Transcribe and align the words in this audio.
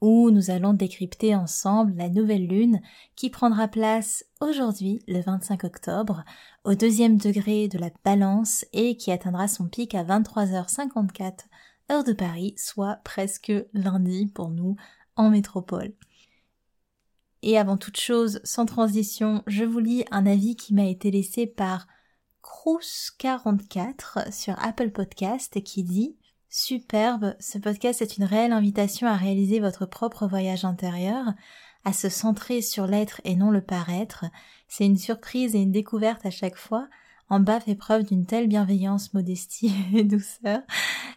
où 0.00 0.30
nous 0.30 0.50
allons 0.50 0.72
décrypter 0.72 1.34
ensemble 1.34 1.94
la 1.96 2.08
nouvelle 2.08 2.46
lune 2.46 2.80
qui 3.16 3.30
prendra 3.30 3.68
place 3.68 4.24
aujourd'hui, 4.40 5.02
le 5.06 5.20
25 5.20 5.64
octobre, 5.64 6.24
au 6.64 6.74
deuxième 6.74 7.18
degré 7.18 7.68
de 7.68 7.78
la 7.78 7.90
balance 8.04 8.64
et 8.72 8.96
qui 8.96 9.12
atteindra 9.12 9.48
son 9.48 9.68
pic 9.68 9.94
à 9.94 10.04
23h54 10.04 11.40
heure 11.90 12.04
de 12.04 12.12
Paris, 12.12 12.54
soit 12.56 13.00
presque 13.04 13.52
lundi 13.72 14.26
pour 14.26 14.50
nous 14.50 14.76
en 15.16 15.30
métropole. 15.30 15.92
Et 17.42 17.58
avant 17.58 17.76
toute 17.76 17.98
chose, 17.98 18.40
sans 18.44 18.66
transition, 18.66 19.42
je 19.46 19.64
vous 19.64 19.78
lis 19.78 20.04
un 20.10 20.26
avis 20.26 20.56
qui 20.56 20.74
m'a 20.74 20.84
été 20.84 21.10
laissé 21.10 21.46
par 21.46 21.86
Cruz44 22.42 24.32
sur 24.32 24.54
Apple 24.62 24.90
Podcast 24.90 25.62
qui 25.62 25.82
dit 25.82 26.16
Superbe, 26.52 27.36
ce 27.38 27.58
podcast 27.58 28.02
est 28.02 28.16
une 28.16 28.24
réelle 28.24 28.50
invitation 28.50 29.06
à 29.06 29.14
réaliser 29.14 29.60
votre 29.60 29.86
propre 29.86 30.26
voyage 30.26 30.64
intérieur, 30.64 31.26
à 31.84 31.92
se 31.92 32.08
centrer 32.08 32.60
sur 32.60 32.88
l'être 32.88 33.20
et 33.22 33.36
non 33.36 33.52
le 33.52 33.60
paraître. 33.60 34.24
C'est 34.66 34.84
une 34.84 34.96
surprise 34.96 35.54
et 35.54 35.60
une 35.60 35.70
découverte 35.70 36.26
à 36.26 36.30
chaque 36.30 36.56
fois. 36.56 36.88
En 37.28 37.38
bas 37.38 37.60
fait 37.60 37.76
preuve 37.76 38.02
d'une 38.02 38.26
telle 38.26 38.48
bienveillance, 38.48 39.14
modestie 39.14 39.72
et 39.94 40.02
douceur. 40.02 40.58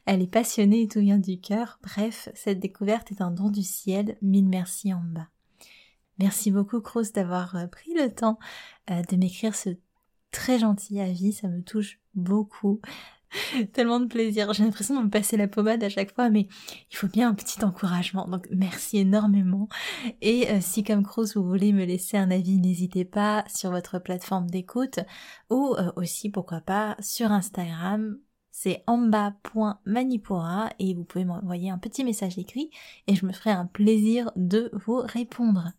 Elle 0.05 0.21
est 0.21 0.31
passionnée 0.31 0.83
et 0.83 0.87
tout 0.87 0.99
vient 0.99 1.17
du 1.17 1.39
cœur. 1.39 1.79
Bref, 1.81 2.29
cette 2.35 2.59
découverte 2.59 3.11
est 3.11 3.23
un 3.23 3.31
don 3.31 3.49
du 3.49 3.63
ciel. 3.63 4.17
Mille 4.21 4.47
merci 4.47 4.93
en 4.93 5.01
bas. 5.01 5.29
Merci 6.19 6.51
beaucoup, 6.51 6.79
Cruz, 6.79 7.11
d'avoir 7.11 7.55
euh, 7.55 7.65
pris 7.65 7.95
le 7.95 8.13
temps 8.13 8.37
euh, 8.91 9.01
de 9.09 9.15
m'écrire 9.15 9.55
ce 9.55 9.71
très 10.29 10.59
gentil 10.59 10.99
avis. 11.01 11.33
Ça 11.33 11.47
me 11.47 11.63
touche 11.63 11.99
beaucoup. 12.13 12.81
Tellement 13.73 13.99
de 13.99 14.05
plaisir. 14.05 14.53
J'ai 14.53 14.63
l'impression 14.63 14.99
de 14.99 15.05
me 15.05 15.09
passer 15.09 15.37
la 15.37 15.47
pommade 15.47 15.83
à 15.83 15.89
chaque 15.89 16.13
fois, 16.13 16.29
mais 16.29 16.47
il 16.91 16.95
faut 16.95 17.07
bien 17.07 17.29
un 17.29 17.33
petit 17.33 17.63
encouragement. 17.63 18.27
Donc 18.27 18.47
merci 18.51 18.99
énormément. 18.99 19.67
Et 20.21 20.49
euh, 20.49 20.59
si 20.61 20.83
comme 20.83 21.03
Cruz 21.03 21.33
vous 21.35 21.43
voulez 21.43 21.73
me 21.73 21.85
laisser 21.85 22.17
un 22.17 22.31
avis, 22.31 22.57
n'hésitez 22.59 23.05
pas 23.05 23.43
sur 23.53 23.71
votre 23.71 23.99
plateforme 23.99 24.49
d'écoute 24.49 24.99
ou 25.49 25.75
euh, 25.77 25.91
aussi 25.95 26.29
pourquoi 26.29 26.61
pas 26.61 26.95
sur 26.99 27.31
Instagram. 27.31 28.17
C'est 28.51 28.83
amba.manipura 28.85 30.69
et 30.77 30.93
vous 30.93 31.03
pouvez 31.03 31.25
m'envoyer 31.25 31.71
un 31.71 31.79
petit 31.79 32.03
message 32.03 32.37
écrit 32.37 32.69
et 33.07 33.15
je 33.15 33.25
me 33.25 33.33
ferai 33.33 33.49
un 33.49 33.65
plaisir 33.65 34.31
de 34.35 34.69
vous 34.85 35.01
répondre. 35.03 35.71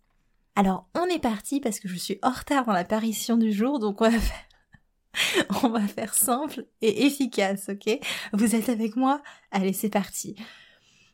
Alors 0.57 0.89
on 0.97 1.05
est 1.07 1.21
parti 1.21 1.61
parce 1.61 1.79
que 1.79 1.89
je 1.89 1.97
suis 1.97 2.19
en 2.23 2.31
retard 2.31 2.65
dans 2.65 2.73
l'apparition 2.73 3.37
du 3.37 3.53
jour, 3.53 3.79
donc 3.79 4.01
on 4.01 4.11
va 4.11 4.19
faire 4.19 4.45
On 5.63 5.69
va 5.69 5.87
faire 5.87 6.15
simple 6.15 6.67
et 6.81 7.07
efficace, 7.07 7.69
ok? 7.69 7.99
Vous 8.33 8.55
êtes 8.55 8.69
avec 8.69 8.97
moi? 8.97 9.23
Allez, 9.51 9.73
c'est 9.73 9.91
parti. 9.91 10.37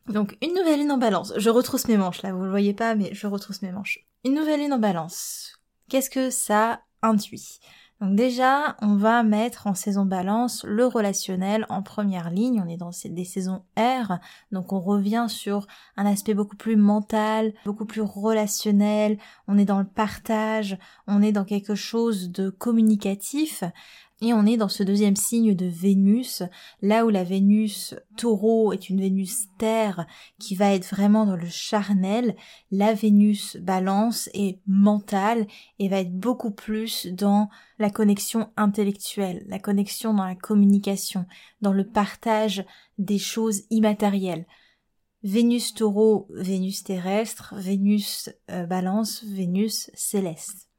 Donc, 0.09 0.37
une 0.43 0.55
nouvelle 0.55 0.81
lune 0.81 0.93
en 0.93 0.99
balance. 0.99 1.33
Je 1.37 1.51
retrousse 1.51 1.89
mes 1.89 1.97
manches, 1.97 2.23
là, 2.23 2.33
vous 2.33 2.43
le 2.43 2.51
voyez 2.51 2.75
pas, 2.75 2.95
mais 2.95 3.11
je 3.13 3.27
retrousse 3.27 3.63
mes 3.63 3.73
manches. 3.73 4.01
Une 4.25 4.35
nouvelle 4.35 4.61
lune 4.61 4.73
en 4.73 4.79
balance. 4.79 5.61
Qu'est-ce 5.89 6.11
que 6.11 6.31
ça 6.31 6.83
induit? 7.03 7.61
Donc 8.01 8.17
déjà, 8.17 8.77
on 8.81 8.97
va 8.97 9.23
mettre 9.23 9.67
en 9.67 9.75
saison 9.75 10.07
balance 10.07 10.65
le 10.65 10.87
relationnel 10.87 11.67
en 11.69 11.83
première 11.83 12.31
ligne. 12.31 12.63
On 12.65 12.69
est 12.69 12.79
dans 12.79 12.93
des 13.05 13.25
saisons 13.25 13.63
R, 13.77 14.19
donc 14.53 14.73
on 14.73 14.81
revient 14.81 15.27
sur 15.29 15.67
un 15.99 16.07
aspect 16.07 16.33
beaucoup 16.33 16.57
plus 16.57 16.77
mental, 16.77 17.53
beaucoup 17.67 17.85
plus 17.85 18.01
relationnel. 18.01 19.19
On 19.49 19.59
est 19.59 19.67
dans 19.67 19.81
le 19.81 19.85
partage, 19.85 20.79
on 21.07 21.21
est 21.21 21.33
dans 21.33 21.45
quelque 21.45 21.75
chose 21.75 22.31
de 22.31 22.49
communicatif. 22.49 23.65
Et 24.23 24.35
on 24.35 24.45
est 24.45 24.59
dans 24.59 24.69
ce 24.69 24.83
deuxième 24.83 25.17
signe 25.17 25.55
de 25.55 25.65
Vénus, 25.65 26.43
là 26.83 27.07
où 27.07 27.09
la 27.09 27.25
Vénus 27.25 27.95
taureau 28.19 28.71
est 28.75 28.91
une 28.91 29.01
Vénus 29.01 29.47
terre 29.57 30.07
qui 30.39 30.55
va 30.55 30.75
être 30.75 30.87
vraiment 30.87 31.25
dans 31.25 31.37
le 31.37 31.49
charnel, 31.49 32.37
la 32.71 32.93
Vénus 32.93 33.57
balance 33.57 34.29
est 34.35 34.61
mentale 34.67 35.47
et 35.79 35.89
va 35.89 36.01
être 36.01 36.13
beaucoup 36.13 36.51
plus 36.51 37.07
dans 37.07 37.49
la 37.79 37.89
connexion 37.89 38.51
intellectuelle, 38.59 39.43
la 39.49 39.59
connexion 39.59 40.13
dans 40.13 40.27
la 40.27 40.37
communication, 40.37 41.25
dans 41.63 41.73
le 41.73 41.87
partage 41.87 42.67
des 42.99 43.19
choses 43.19 43.63
immatérielles. 43.71 44.45
Vénus 45.23 45.73
taureau, 45.73 46.27
Vénus 46.31 46.85
terrestre, 46.85 47.55
Vénus 47.57 48.31
euh, 48.51 48.67
balance, 48.67 49.25
Vénus 49.25 49.91
céleste. 49.95 50.70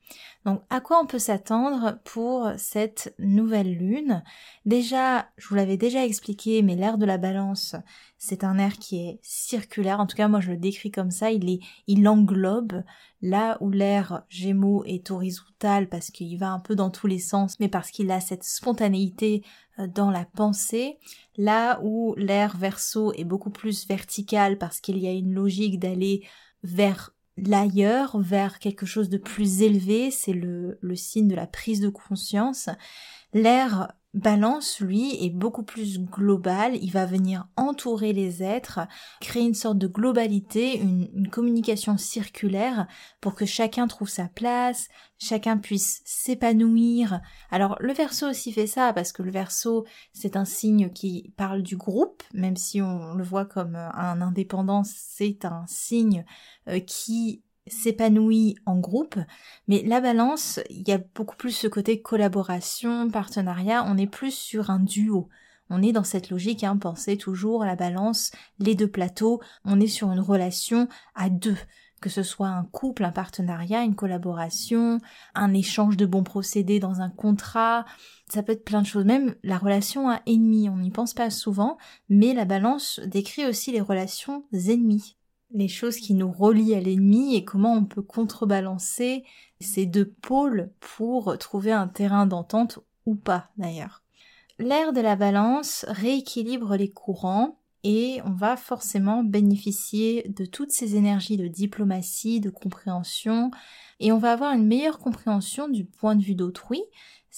Donc 0.46 0.64
à 0.70 0.82
quoi 0.82 1.00
on 1.02 1.06
peut 1.06 1.20
s'attendre 1.20 2.00
pour 2.04 2.50
cette 2.58 3.14
nouvelle 3.20 3.74
lune? 3.74 4.24
Déjà, 4.66 5.30
je 5.38 5.48
vous 5.48 5.56
l'avais 5.56 5.78
déjà 5.78 6.04
expliqué, 6.06 6.62
mais 6.62 6.76
l'air 6.76 6.98
de 6.98 7.06
la 7.06 7.18
balance, 7.18 7.76
c'est 8.18 8.44
un 8.44 8.58
air 8.58 8.78
qui 8.78 8.98
est 9.08 9.20
circulaire. 9.22 10.00
En 10.00 10.08
tout 10.08 10.16
cas, 10.16 10.28
moi 10.28 10.40
je 10.40 10.52
le 10.52 10.58
décris 10.58 10.92
comme 10.92 11.12
ça. 11.12 11.32
Il 11.32 11.50
est, 11.50 12.08
englobe 12.08 12.84
là 13.22 13.58
où 13.62 13.70
l'air 13.70 14.24
Gémeaux 14.30 14.84
est 14.86 15.12
horizontal 15.12 15.90
parce 15.90 16.10
qu'il 16.10 16.38
va 16.38 16.52
un 16.52 16.60
peu 16.60 16.76
dans 16.76 16.90
tous 16.90 17.08
les 17.08 17.20
sens, 17.20 17.60
mais 17.60 17.68
parce 17.68 17.92
qu'il 17.92 18.10
a 18.12 18.20
cette 18.20 18.44
spontanéité 18.44 19.44
euh, 19.80 19.88
dans 19.88 20.10
la 20.10 20.26
pensée. 20.26 20.98
Là 21.38 21.80
où 21.84 22.16
l'air 22.18 22.58
Verseau 22.58 23.14
est 23.14 23.24
beaucoup 23.24 23.52
plus 23.52 23.88
vertical 23.88 24.58
parce 24.58 24.80
qu'il 24.80 24.98
y 24.98 25.08
a 25.08 25.12
une 25.12 25.34
logique 25.34 25.80
d'aller 25.80 26.24
vers 26.64 27.12
l'ailleurs, 27.41 28.19
vers 28.19 28.59
quelque 28.59 28.85
chose 28.85 29.09
de 29.09 29.18
plus 29.18 29.62
élevé, 29.62 30.12
c'est 30.12 30.34
le, 30.34 30.78
le 30.81 30.96
signe 30.96 31.28
de 31.28 31.35
la 31.35 31.47
prise 31.47 31.81
de 31.81 31.90
conscience. 31.90 32.69
L'air 33.34 33.94
balance, 34.14 34.80
lui, 34.82 35.24
est 35.24 35.30
beaucoup 35.30 35.64
plus 35.64 36.00
global, 36.00 36.76
il 36.76 36.92
va 36.92 37.06
venir 37.06 37.48
entourer 37.56 38.12
les 38.12 38.44
êtres, 38.44 38.82
créer 39.22 39.44
une 39.44 39.54
sorte 39.54 39.78
de 39.78 39.88
globalité, 39.88 40.78
une, 40.80 41.30
communication 41.32 41.98
circulaire 41.98 42.88
pour 43.22 43.36
que 43.36 43.46
chacun 43.46 43.88
trouve 43.88 44.10
sa 44.10 44.28
place, 44.28 44.90
chacun 45.18 45.58
puisse 45.58 46.02
s'épanouir. 46.04 47.22
Alors 47.52 47.78
le 47.80 47.94
verso 47.94 48.30
aussi 48.30 48.52
fait 48.52 48.68
ça 48.68 48.92
parce 48.92 49.14
que 49.14 49.24
le 49.24 49.32
verso 49.32 49.86
c'est 50.12 50.36
un 50.36 50.46
signe 50.46 50.90
qui 50.90 51.34
parle 51.38 51.64
du 51.64 51.78
groupe, 51.78 52.24
même 52.34 52.58
si 52.58 52.82
on 52.82 53.14
le 53.14 53.24
voit 53.24 53.46
comme 53.46 53.76
un 53.76 54.22
indépendant, 54.22 54.84
c'est 54.84 55.46
un 55.46 55.66
signe 55.68 56.25
euh, 56.68 56.80
qui 56.80 57.44
s'épanouit 57.71 58.56
en 58.65 58.77
groupe, 58.77 59.18
mais 59.68 59.83
la 59.83 60.01
balance, 60.01 60.59
il 60.69 60.88
y 60.88 60.91
a 60.91 61.00
beaucoup 61.15 61.35
plus 61.35 61.51
ce 61.51 61.68
côté 61.68 62.01
collaboration, 62.01 63.09
partenariat, 63.09 63.85
on 63.88 63.97
est 63.97 64.07
plus 64.07 64.33
sur 64.33 64.69
un 64.69 64.79
duo. 64.79 65.29
On 65.69 65.81
est 65.81 65.94
dans 65.94 66.03
cette 66.03 66.29
logique, 66.29 66.65
hein, 66.65 66.75
pensez 66.75 67.15
toujours 67.15 67.63
la 67.63 67.77
balance, 67.77 68.31
les 68.59 68.75
deux 68.75 68.89
plateaux, 68.89 69.39
on 69.63 69.79
est 69.79 69.88
sur 69.88 70.12
une 70.12 70.19
relation 70.19 70.89
à 71.15 71.29
deux, 71.29 71.56
que 72.01 72.09
ce 72.09 72.23
soit 72.23 72.50
un 72.50 72.65
couple, 72.65 73.06
un 73.06 73.12
partenariat, 73.12 73.83
une 73.83 73.95
collaboration, 73.95 74.97
un 75.33 75.53
échange 75.53 75.95
de 75.95 76.06
bons 76.06 76.23
procédés 76.23 76.81
dans 76.81 77.00
un 77.00 77.09
contrat, 77.09 77.85
ça 78.27 78.44
peut 78.44 78.51
être 78.51 78.65
plein 78.65 78.81
de 78.81 78.88
choses, 78.88 79.06
même 79.06 79.35
la 79.44 79.57
relation 79.57 80.09
à 80.09 80.19
ennemi, 80.25 80.68
on 80.68 80.75
n'y 80.77 80.91
pense 80.91 81.13
pas 81.13 81.29
souvent, 81.29 81.77
mais 82.09 82.33
la 82.33 82.44
balance 82.44 83.00
décrit 83.06 83.45
aussi 83.45 83.71
les 83.71 83.81
relations 83.81 84.44
ennemies 84.51 85.15
les 85.53 85.68
choses 85.68 85.98
qui 85.98 86.13
nous 86.13 86.31
relient 86.31 86.75
à 86.75 86.80
l'ennemi 86.80 87.36
et 87.36 87.44
comment 87.44 87.74
on 87.74 87.86
peut 87.86 88.01
contrebalancer 88.01 89.24
ces 89.59 89.86
deux 89.86 90.09
pôles 90.09 90.71
pour 90.80 91.38
trouver 91.38 91.71
un 91.71 91.88
terrain 91.88 92.25
d'entente 92.25 92.80
ou 93.06 93.15
pas 93.15 93.50
d'ailleurs. 93.57 94.03
L'air 94.59 94.94
de 94.94 95.01
la 95.01 95.15
balance 95.15 95.86
rééquilibre 95.88 96.75
les 96.75 96.89
courants 96.89 97.57
et 97.83 98.19
on 98.25 98.31
va 98.31 98.57
forcément 98.57 99.24
bénéficier 99.24 100.27
de 100.30 100.45
toutes 100.45 100.71
ces 100.71 100.95
énergies 100.95 101.38
de 101.38 101.48
diplomatie, 101.48 102.39
de 102.39 102.51
compréhension, 102.51 103.50
et 104.00 104.12
on 104.12 104.19
va 104.19 104.33
avoir 104.33 104.54
une 104.54 104.68
meilleure 104.68 105.00
compréhension 105.00 105.68
du 105.68 105.86
point 105.86 106.15
de 106.15 106.21
vue 106.21 106.36
d'autrui. 106.36 106.81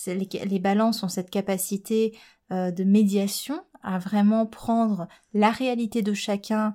Les, 0.07 0.27
les 0.45 0.59
balances 0.59 1.03
ont 1.03 1.07
cette 1.07 1.29
capacité 1.29 2.17
euh, 2.51 2.71
de 2.71 2.83
médiation 2.83 3.61
à 3.83 3.99
vraiment 3.99 4.45
prendre 4.45 5.07
la 5.33 5.49
réalité 5.49 6.01
de 6.01 6.13
chacun 6.13 6.73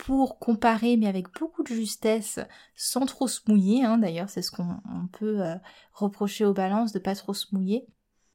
pour 0.00 0.38
comparer, 0.38 0.96
mais 0.96 1.06
avec 1.06 1.26
beaucoup 1.38 1.62
de 1.62 1.68
justesse, 1.68 2.40
sans 2.74 3.04
trop 3.04 3.28
se 3.28 3.40
mouiller. 3.46 3.84
Hein. 3.84 3.98
D'ailleurs, 3.98 4.30
c'est 4.30 4.40
ce 4.40 4.50
qu'on 4.50 4.80
peut 5.12 5.42
euh, 5.44 5.56
reprocher 5.92 6.46
aux 6.46 6.54
balances, 6.54 6.92
de 6.92 6.98
pas 6.98 7.14
trop 7.14 7.34
se 7.34 7.54
mouiller. 7.54 7.86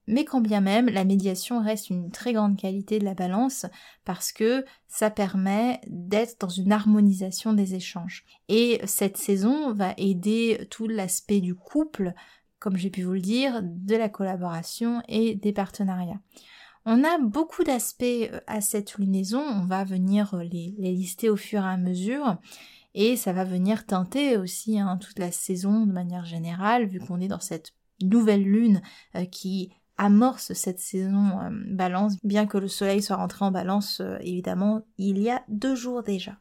Mais 0.05 0.25
quand 0.25 0.41
bien 0.41 0.61
même, 0.61 0.85
la 0.89 1.05
médiation 1.05 1.59
reste 1.59 1.89
une 1.89 2.11
très 2.11 2.33
grande 2.33 2.55
qualité 2.55 2.99
de 2.99 3.03
la 3.03 3.15
balance 3.15 3.65
parce 4.03 4.31
que 4.31 4.63
ça 4.87 5.09
permet 5.09 5.81
d'être 5.87 6.39
dans 6.39 6.49
une 6.49 6.71
harmonisation 6.71 7.53
des 7.53 7.73
échanges. 7.73 8.25
Et 8.47 8.79
cette 8.85 9.17
saison 9.17 9.73
va 9.73 9.95
aider 9.97 10.67
tout 10.69 10.87
l'aspect 10.87 11.41
du 11.41 11.55
couple, 11.55 12.13
comme 12.59 12.77
j'ai 12.77 12.91
pu 12.91 13.01
vous 13.01 13.13
le 13.13 13.21
dire, 13.21 13.61
de 13.63 13.95
la 13.95 14.09
collaboration 14.09 15.01
et 15.07 15.33
des 15.33 15.51
partenariats. 15.51 16.21
On 16.87 17.03
a 17.03 17.17
beaucoup 17.17 17.63
d'aspects 17.63 18.03
euh, 18.03 18.39
à 18.45 18.61
cette 18.61 18.95
lunaison, 18.95 19.41
on 19.41 19.65
va 19.65 19.83
venir 19.83 20.35
euh, 20.35 20.43
les, 20.43 20.75
lister 20.77 21.29
au 21.29 21.35
fur 21.35 21.63
et 21.63 21.67
à 21.67 21.77
mesure, 21.77 22.37
et 22.93 23.15
ça 23.17 23.33
va 23.33 23.43
venir 23.43 23.87
teinter 23.87 24.37
aussi 24.37 24.79
hein, 24.79 24.97
toute 24.97 25.17
la 25.17 25.31
saison 25.31 25.87
de 25.87 25.91
manière 25.91 26.25
générale, 26.25 26.85
vu 26.85 26.99
qu'on 26.99 27.19
est 27.19 27.27
dans 27.27 27.39
cette 27.39 27.73
nouvelle 28.03 28.43
lune 28.43 28.83
euh, 29.15 29.25
qui 29.25 29.71
amorce 29.97 30.53
cette 30.53 30.79
saison 30.79 31.39
balance, 31.69 32.17
bien 32.23 32.45
que 32.45 32.57
le 32.57 32.67
soleil 32.67 33.01
soit 33.01 33.15
rentré 33.15 33.45
en 33.45 33.51
balance, 33.51 34.01
évidemment, 34.19 34.81
il 34.97 35.19
y 35.19 35.29
a 35.29 35.41
deux 35.47 35.73
jours 35.73 36.03
déjà. 36.03 36.37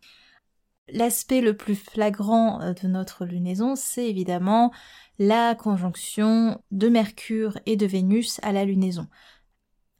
L'aspect 0.88 1.41
le 1.41 1.56
plus 1.56 1.76
flagrant 1.76 2.58
de 2.73 2.88
notre 2.88 3.25
lunaison, 3.25 3.76
c'est 3.76 4.11
évidemment 4.11 4.73
la 5.20 5.55
conjonction 5.55 6.61
de 6.73 6.88
Mercure 6.88 7.56
et 7.64 7.76
de 7.76 7.87
Vénus 7.87 8.41
à 8.43 8.50
la 8.50 8.64
lunaison 8.64 9.06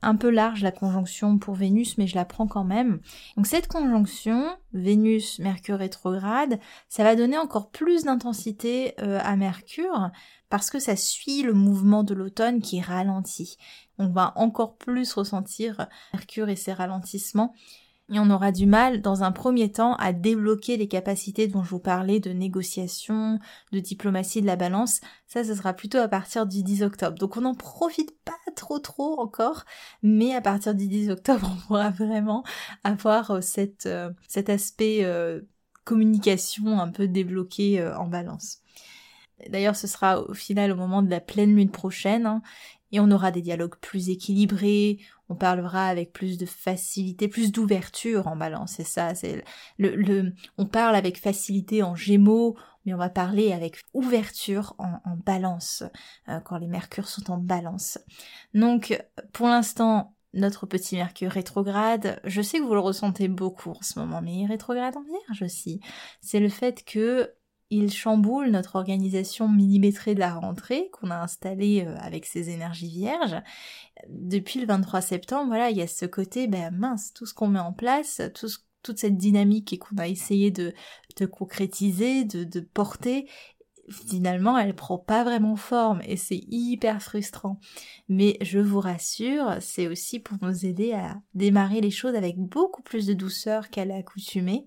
un 0.05 0.17
peu 0.17 0.31
large 0.31 0.63
la 0.63 0.73
conjonction 0.73 1.39
pour 1.39 1.55
Vénus, 1.55 1.99
mais 1.99 2.07
je 2.07 2.15
la 2.15 2.25
prends 2.25 2.47
quand 2.47 2.65
même. 2.65 3.01
Donc 3.37 3.47
cette 3.47 3.69
conjonction, 3.69 4.57
Vénus-Mercure 4.73 5.79
rétrograde, 5.79 6.59
ça 6.89 7.05
va 7.05 7.17
donner 7.17 7.39
encore 7.39 7.71
plus 7.71 8.05
d'intensité 8.05 8.95
euh, 9.01 9.19
à 9.23 9.37
Mercure, 9.37 10.11
parce 10.51 10.71
que 10.71 10.79
ça 10.79 10.97
suit 10.97 11.43
le 11.43 11.53
mouvement 11.53 12.05
de 12.05 12.15
l'automne 12.15 12.61
qui 12.61 12.81
ralentit. 12.81 13.57
On 13.99 14.09
va 14.09 14.33
encore 14.37 14.77
plus 14.77 15.13
ressentir 15.13 15.89
Mercure 16.13 16.49
et 16.49 16.57
ses 16.57 16.73
ralentissements 16.73 17.55
et 18.13 18.19
on 18.19 18.29
aura 18.31 18.53
du 18.53 18.67
mal 18.67 19.01
dans 19.01 19.23
un 19.23 19.33
premier 19.33 19.73
temps 19.73 19.95
à 19.95 20.13
débloquer 20.13 20.77
les 20.77 20.89
capacités 20.89 21.49
dont 21.49 21.63
je 21.63 21.71
vous 21.71 21.79
parlais 21.79 22.21
de 22.21 22.31
négociation, 22.31 23.39
de 23.73 23.81
diplomatie 23.81 24.43
de 24.43 24.47
la 24.47 24.57
balance. 24.57 25.01
Ça, 25.27 25.43
ce 25.43 25.55
sera 25.55 25.73
plutôt 25.73 25.99
à 25.99 26.09
partir 26.09 26.47
du 26.47 26.63
10 26.63 26.83
octobre. 26.83 27.19
Donc 27.19 27.39
on 27.39 27.41
n'en 27.41 27.55
profite 27.55 28.15
pas 28.25 28.35
trop 28.55 28.79
trop 28.79 29.19
encore, 29.21 29.65
mais 30.03 30.35
à 30.35 30.43
partir 30.43 30.75
du 30.75 30.87
10 30.87 31.11
octobre, 31.11 31.51
on 31.57 31.67
pourra 31.67 31.91
vraiment 31.91 32.45
avoir 32.85 33.31
euh, 33.31 33.41
euh, 33.87 34.11
cet 34.29 34.51
aspect 34.51 35.05
euh, 35.05 35.41
communication 35.85 36.81
un 36.81 36.89
peu 36.91 37.09
débloqué 37.09 37.85
en 37.97 38.07
balance. 38.07 38.59
D'ailleurs, 39.49 39.77
ce 39.77 39.87
sera 39.87 40.21
au 40.21 40.33
final 40.33 40.71
au 40.73 40.77
moment 40.77 41.03
de 41.03 41.11
la 41.11 41.21
pleine 41.21 41.55
lune 41.55 41.71
prochaine, 41.71 42.25
hein, 42.25 42.43
et 42.93 43.01
on 43.01 43.11
aura 43.11 43.31
des 43.31 43.43
dialogues 43.43 43.77
plus 43.81 44.09
équilibrés, 44.09 44.99
on 45.35 45.37
parlera 45.37 45.89
avec 45.89 46.13
plus 46.13 46.39
de 46.39 46.47
facilité, 46.47 47.27
plus 47.27 47.51
d'ouverture 47.51 48.29
en 48.29 48.37
balance, 48.37 48.75
c'est 48.77 48.85
ça, 48.85 49.17
c'est 49.17 49.45
le, 49.79 49.97
le, 49.97 50.33
on 50.59 50.67
parle 50.67 50.95
avec 50.95 51.19
facilité 51.19 51.83
en 51.83 51.97
gémeaux, 51.97 52.57
mais 52.87 52.95
on 52.95 52.99
va 52.99 53.09
parler 53.09 53.53
avec 53.53 53.83
ouverture 53.95 54.77
en, 54.79 55.17
balance, 55.27 55.83
euh, 56.29 56.39
quand 56.39 56.59
les 56.59 56.69
mercures 56.69 57.09
sont 57.09 57.33
en 57.33 57.39
balance. 57.39 57.99
Donc, 58.53 59.03
pour 59.33 59.49
l'instant, 59.49 60.15
notre 60.35 60.67
petit 60.67 60.97
Mercure 60.97 61.31
rétrograde, 61.31 62.21
je 62.25 62.43
sais 62.43 62.59
que 62.59 62.65
vous 62.65 62.75
le 62.75 62.81
ressentez 62.81 63.29
beaucoup 63.29 63.71
en 63.71 63.83
ce 63.83 63.99
moment, 63.99 64.23
mais 64.23 64.47
rétrograde 64.47 64.97
en 64.97 65.03
Vierge 65.03 65.43
aussi. 65.43 65.81
C'est 66.21 66.41
le 66.41 66.49
fait 66.49 66.85
que 66.85 67.33
il 67.71 67.93
chamboule 67.93 68.51
notre 68.51 68.77
organisation 68.77 69.49
millimétrée 69.49 70.15
de 70.15 70.21
la 70.21 70.35
rentrée 70.35 70.91
qu'on 70.93 71.11
a 71.11 71.17
installée 71.17 71.85
euh, 71.87 71.97
avec 71.99 72.27
ces 72.27 72.51
énergies 72.51 72.89
vierges. 72.89 73.37
Depuis 74.09 74.61
le 74.61 74.67
23 74.67 75.01
septembre, 75.01 75.49
voilà, 75.49 75.71
il 75.71 75.77
y 75.77 75.83
a 75.83 75.87
ce 75.87 76.07
côté, 76.07 76.47
ben 76.47 76.71
mince, 76.71 77.13
tout 77.13 77.27
ce 77.27 77.35
qu'on 77.35 77.49
met 77.49 77.59
en 77.59 77.73
place, 77.73 78.21
toute 78.83 78.99
cette 78.99 79.17
dynamique 79.17 79.73
et 79.73 79.79
qu'on 79.79 79.97
a 79.97 80.09
essayé 80.09 80.51
de, 80.51 80.75
concrétiser, 81.27 82.25
de, 82.25 82.45
de 82.45 82.61
porter, 82.61 83.27
finalement 83.91 84.57
elle 84.59 84.75
prend 84.75 84.99
pas 84.99 85.25
vraiment 85.25 85.57
forme 85.57 86.01
et 86.07 86.17
c'est 86.17 86.41
hyper 86.49 87.03
frustrant. 87.03 87.61
Mais 88.09 88.37
je 88.41 88.59
vous 88.59 88.81
rassure, 88.81 89.57
c'est 89.61 89.89
aussi 89.89 90.21
pour 90.21 90.39
nous 90.43 90.67
aider 90.67 90.93
à 90.93 91.21
démarrer 91.35 91.81
les 91.81 91.91
choses 91.91 92.15
avec 92.15 92.37
beaucoup 92.39 92.83
plus 92.83 93.07
de 93.07 93.15
douceur 93.15 93.71
qu'à 93.71 93.85
l'accoutumée 93.85 94.67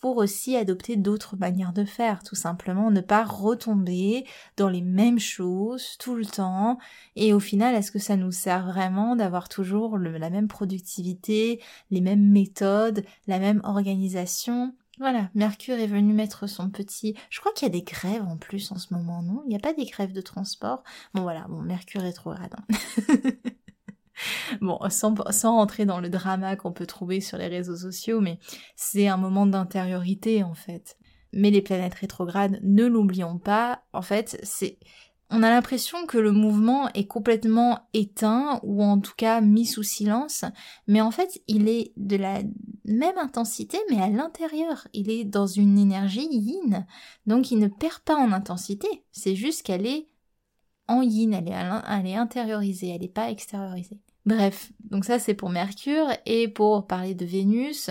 pour 0.00 0.18
aussi 0.18 0.56
adopter 0.56 0.96
d'autres 0.96 1.36
manières 1.36 1.72
de 1.72 1.84
faire, 1.84 2.22
tout 2.22 2.34
simplement 2.34 2.90
ne 2.90 3.00
pas 3.00 3.24
retomber 3.24 4.26
dans 4.56 4.68
les 4.68 4.82
mêmes 4.82 5.18
choses 5.18 5.96
tout 5.98 6.14
le 6.14 6.26
temps. 6.26 6.78
Et 7.16 7.32
au 7.32 7.40
final 7.40 7.74
est-ce 7.74 7.90
que 7.90 7.98
ça 7.98 8.16
nous 8.16 8.32
sert 8.32 8.66
vraiment 8.66 9.16
d'avoir 9.16 9.48
toujours 9.48 9.98
la 9.98 10.30
même 10.30 10.48
productivité, 10.48 11.60
les 11.90 12.00
mêmes 12.00 12.30
méthodes, 12.30 13.04
la 13.26 13.38
même 13.38 13.60
organisation? 13.64 14.74
Voilà, 14.98 15.28
Mercure 15.34 15.76
est 15.76 15.86
venu 15.86 16.14
mettre 16.14 16.46
son 16.46 16.70
petit... 16.70 17.14
Je 17.28 17.40
crois 17.40 17.52
qu'il 17.52 17.66
y 17.66 17.70
a 17.70 17.72
des 17.72 17.82
grèves 17.82 18.22
en 18.22 18.38
plus 18.38 18.72
en 18.72 18.76
ce 18.76 18.94
moment, 18.94 19.22
non? 19.22 19.42
Il 19.44 19.50
n'y 19.50 19.56
a 19.56 19.60
pas 19.60 19.74
des 19.74 19.84
grèves 19.84 20.12
de 20.12 20.22
transport? 20.22 20.82
Bon 21.12 21.22
voilà, 21.22 21.46
bon, 21.48 21.60
Mercure 21.60 22.04
est 22.04 22.14
trop 22.14 22.30
radin. 22.30 22.64
bon, 24.60 24.78
sans, 24.88 25.14
sans 25.30 25.56
rentrer 25.56 25.86
dans 25.86 26.00
le 26.00 26.08
drama 26.08 26.56
qu'on 26.56 26.72
peut 26.72 26.86
trouver 26.86 27.20
sur 27.20 27.38
les 27.38 27.48
réseaux 27.48 27.76
sociaux, 27.76 28.20
mais 28.20 28.38
c'est 28.74 29.08
un 29.08 29.16
moment 29.16 29.46
d'intériorité 29.46 30.42
en 30.42 30.54
fait. 30.54 30.96
Mais 31.32 31.50
les 31.50 31.62
planètes 31.62 31.94
rétrogrades, 31.94 32.60
ne 32.62 32.86
l'oublions 32.86 33.38
pas, 33.38 33.82
en 33.92 34.02
fait, 34.02 34.38
c'est 34.42 34.78
on 35.30 35.42
a 35.42 35.50
l'impression 35.50 36.06
que 36.06 36.18
le 36.18 36.30
mouvement 36.30 36.88
est 36.92 37.06
complètement 37.06 37.80
éteint 37.94 38.60
ou 38.62 38.82
en 38.82 39.00
tout 39.00 39.14
cas 39.16 39.40
mis 39.40 39.66
sous 39.66 39.82
silence, 39.82 40.44
mais 40.86 41.00
en 41.00 41.10
fait 41.10 41.42
il 41.48 41.68
est 41.68 41.92
de 41.96 42.16
la 42.16 42.42
même 42.84 43.18
intensité 43.18 43.78
mais 43.90 44.00
à 44.00 44.08
l'intérieur. 44.08 44.86
Il 44.92 45.10
est 45.10 45.24
dans 45.24 45.46
une 45.46 45.78
énergie 45.78 46.28
yin, 46.30 46.86
donc 47.26 47.50
il 47.50 47.58
ne 47.58 47.66
perd 47.66 47.98
pas 48.00 48.16
en 48.16 48.30
intensité, 48.30 48.86
c'est 49.10 49.34
juste 49.34 49.64
qu'elle 49.64 49.86
est 49.86 50.08
en 50.88 51.02
yin, 51.02 51.32
elle 51.32 51.48
est, 51.48 51.56
elle 51.88 52.06
est 52.06 52.16
intériorisée, 52.16 52.90
elle 52.90 53.00
n'est 53.00 53.08
pas 53.08 53.30
extériorisée. 53.30 53.98
Bref, 54.24 54.72
donc 54.90 55.04
ça 55.04 55.18
c'est 55.18 55.34
pour 55.34 55.50
Mercure 55.50 56.08
et 56.26 56.48
pour 56.48 56.86
parler 56.86 57.14
de 57.14 57.24
Vénus, 57.24 57.90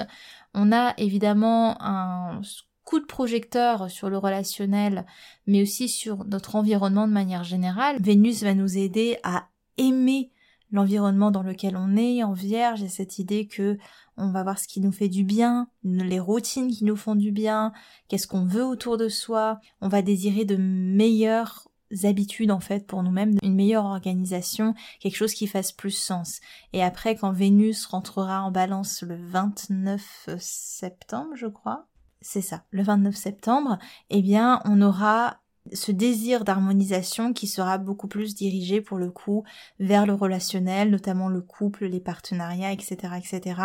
on 0.54 0.72
a 0.74 0.94
évidemment 0.98 1.82
un 1.82 2.42
coup 2.84 3.00
de 3.00 3.06
projecteur 3.06 3.90
sur 3.90 4.10
le 4.10 4.18
relationnel, 4.18 5.06
mais 5.48 5.62
aussi 5.62 5.90
sur 5.90 6.26
notre 6.26 6.56
environnement 6.56 7.08
de 7.08 7.14
manière 7.14 7.44
générale. 7.44 8.02
Vénus 8.02 8.44
va 8.44 8.54
nous 8.54 8.78
aider 8.78 9.18
à 9.24 9.48
aimer 9.78 10.32
l'environnement 10.72 11.32
dans 11.32 11.42
lequel 11.42 11.76
on 11.78 11.96
est. 11.96 12.24
En 12.24 12.34
Vierge, 12.34 12.82
il 12.82 12.90
cette 12.90 13.18
idée 13.18 13.48
que 13.48 13.78
on 14.18 14.32
va 14.32 14.44
voir 14.44 14.60
ce 14.60 14.68
qui 14.68 14.80
nous 14.80 14.92
fait 14.92 15.10
du 15.10 15.24
bien, 15.24 15.68
les 15.84 16.20
routines 16.20 16.72
qui 16.72 16.86
nous 16.86 16.96
font 16.96 17.16
du 17.16 17.32
bien, 17.32 17.74
qu'est-ce 18.08 18.28
qu'on 18.28 18.46
veut 18.46 18.64
autour 18.64 18.98
de 18.98 19.10
soi. 19.10 19.60
On 19.82 19.90
va 19.90 20.02
désirer 20.02 20.46
de 20.46 20.56
meilleures 20.56 21.68
habitudes 22.04 22.52
en 22.52 22.60
fait 22.60 22.88
pour 22.88 23.04
nous-mêmes, 23.04 23.38
une 23.44 23.56
meilleure 23.56 23.86
organisation, 23.86 24.74
quelque 25.00 25.16
chose 25.16 25.34
qui 25.34 25.48
fasse 25.48 25.72
plus 25.72 25.92
sens. 25.92 26.42
Et 26.74 26.84
après, 26.84 27.16
quand 27.16 27.32
Vénus 27.32 27.86
rentrera 27.86 28.42
en 28.44 28.52
balance 28.52 29.02
le 29.02 29.16
29 29.16 30.30
septembre, 30.40 31.36
je 31.36 31.48
crois, 31.48 31.88
c'est 32.22 32.42
ça, 32.42 32.64
le 32.72 32.84
29 32.84 33.16
septembre, 33.16 33.78
eh 34.10 34.22
bien, 34.22 34.62
on 34.66 34.82
aura 34.82 35.42
ce 35.74 35.92
désir 35.92 36.44
d'harmonisation 36.44 37.34
qui 37.34 37.48
sera 37.48 37.78
beaucoup 37.78 38.08
plus 38.08 38.36
dirigé 38.36 38.82
pour 38.82 38.98
le 38.98 39.10
coup 39.10 39.44
vers 39.80 40.06
le 40.06 40.14
relationnel, 40.14 40.90
notamment 40.90 41.28
le 41.28 41.42
couple, 41.42 41.86
les 41.86 42.00
partenariats, 42.00 42.72
etc., 42.72 43.14
etc. 43.18 43.62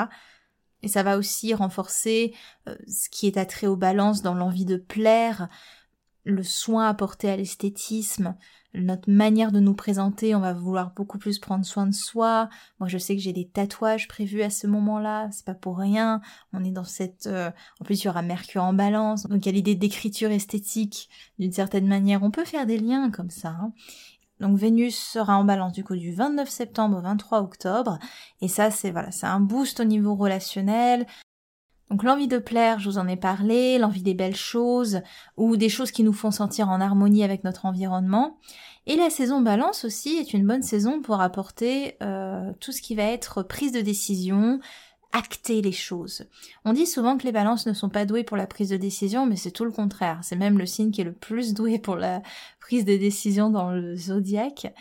Et 0.83 0.89
ça 0.89 1.03
va 1.03 1.19
aussi 1.19 1.53
renforcer 1.53 2.35
euh, 2.69 2.75
ce 2.89 3.11
qui 3.11 3.27
est 3.27 3.37
attrait 3.37 3.67
aux 3.67 3.77
balances 3.77 4.23
dans 4.23 4.35
l'envie 4.35 4.65
de 4.65 4.77
plaire, 4.77 5.49
le 6.25 6.43
soin 6.43 6.89
apporté 6.89 7.31
à 7.31 7.37
l'esthétisme, 7.37 8.35
notre 8.75 9.11
manière 9.11 9.51
de 9.51 9.59
nous 9.59 9.75
présenter, 9.75 10.35
on 10.35 10.41
va 10.41 10.53
vouloir 10.53 10.93
beaucoup 10.95 11.19
plus 11.19 11.41
prendre 11.41 11.65
soin 11.65 11.87
de 11.87 11.95
soi. 11.95 12.49
Moi, 12.79 12.89
je 12.89 12.99
sais 12.99 13.17
que 13.17 13.23
j'ai 13.23 13.33
des 13.33 13.49
tatouages 13.49 14.07
prévus 14.07 14.43
à 14.43 14.51
ce 14.51 14.67
moment-là, 14.69 15.29
c'est 15.33 15.45
pas 15.45 15.55
pour 15.55 15.79
rien. 15.79 16.21
On 16.53 16.63
est 16.63 16.71
dans 16.71 16.85
cette, 16.85 17.27
euh, 17.27 17.51
en 17.81 17.85
plus, 17.85 18.03
il 18.03 18.07
y 18.07 18.11
aura 18.11 18.23
Mercure 18.23 18.63
en 18.63 18.73
Balance, 18.73 19.27
donc 19.27 19.45
il 19.45 19.47
y 19.47 19.49
a 19.49 19.53
l'idée 19.53 19.75
d'écriture 19.75 20.31
esthétique 20.31 21.09
d'une 21.39 21.53
certaine 21.53 21.89
manière. 21.89 22.23
On 22.23 22.31
peut 22.31 22.45
faire 22.45 22.67
des 22.67 22.79
liens 22.79 23.11
comme 23.11 23.31
ça. 23.31 23.49
Hein. 23.49 23.73
Donc 24.39 24.57
Vénus 24.57 24.97
sera 24.97 25.37
en 25.37 25.45
balance 25.45 25.73
du 25.73 25.85
coup 25.85 25.97
du 25.97 26.13
29 26.13 26.49
septembre 26.49 26.97
au 26.99 27.03
23 27.03 27.41
octobre. 27.41 27.99
Et 28.41 28.49
ça, 28.49 28.71
c'est 28.71 28.91
voilà, 28.91 29.11
c'est 29.11 29.27
un 29.27 29.41
boost 29.41 29.81
au 29.81 29.85
niveau 29.85 30.15
relationnel. 30.15 31.07
Donc 31.91 32.05
l'envie 32.05 32.29
de 32.29 32.39
plaire, 32.39 32.79
je 32.79 32.89
vous 32.89 32.99
en 32.99 33.09
ai 33.09 33.17
parlé, 33.17 33.79
l'envie 33.79 34.03
des 34.03 34.15
belles 34.15 34.37
choses 34.37 35.01
ou 35.37 35.57
des 35.57 35.69
choses 35.69 35.91
qui 35.91 36.05
nous 36.05 36.13
font 36.13 36.31
sentir 36.31 36.69
en 36.69 36.81
harmonie 36.81 37.25
avec 37.25 37.43
notre 37.43 37.67
environnement. 37.67 38.39
Et 38.87 38.97
la 38.97 39.11
saison 39.11 39.41
balance 39.41 39.85
aussi 39.85 40.17
est 40.17 40.33
une 40.33 40.47
bonne 40.47 40.63
saison 40.63 41.03
pour 41.03 41.21
apporter 41.21 41.97
euh, 42.03 42.53
tout 42.61 42.73
ce 42.73 42.81
qui 42.81 42.95
va 42.95 43.03
être 43.03 43.43
prise 43.43 43.73
de 43.73 43.81
décision, 43.81 44.61
acter 45.13 45.61
les 45.63 45.73
choses. 45.73 46.25
On 46.65 46.73
dit 46.73 46.87
souvent 46.87 47.19
que 47.19 47.25
les 47.25 47.33
balances 47.33 47.67
ne 47.67 47.73
sont 47.73 47.89
pas 47.89 48.05
douées 48.05 48.25
pour 48.25 48.37
la 48.37 48.47
prise 48.47 48.71
de 48.71 48.77
décision, 48.77 49.27
mais 49.27 49.37
c'est 49.37 49.51
tout 49.51 49.65
le 49.65 49.71
contraire. 49.71 50.21
C'est 50.23 50.37
même 50.37 50.59
le 50.59 50.67
signe 50.67 50.91
qui 50.91 51.01
est 51.01 51.05
le 51.05 51.13
plus 51.13 51.55
doué 51.55 51.79
pour 51.79 51.97
la 51.97 52.23
prise 52.61 52.85
de 52.85 52.97
décision 52.97 53.51
dans 53.51 53.71
le 53.71 53.97
zodiaque. 53.97 54.73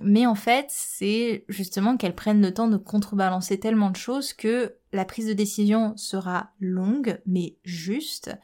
Mais 0.00 0.26
en 0.26 0.34
fait, 0.34 0.66
c'est 0.68 1.44
justement 1.48 1.96
qu'elles 1.96 2.14
prennent 2.14 2.42
le 2.42 2.54
temps 2.54 2.68
de 2.68 2.76
contrebalancer 2.76 3.60
tellement 3.60 3.90
de 3.90 3.96
choses 3.96 4.32
que 4.32 4.74
la 4.92 5.04
prise 5.04 5.26
de 5.26 5.32
décision 5.32 5.96
sera 5.96 6.50
longue, 6.60 7.20
mais 7.26 7.56
juste 7.64 8.36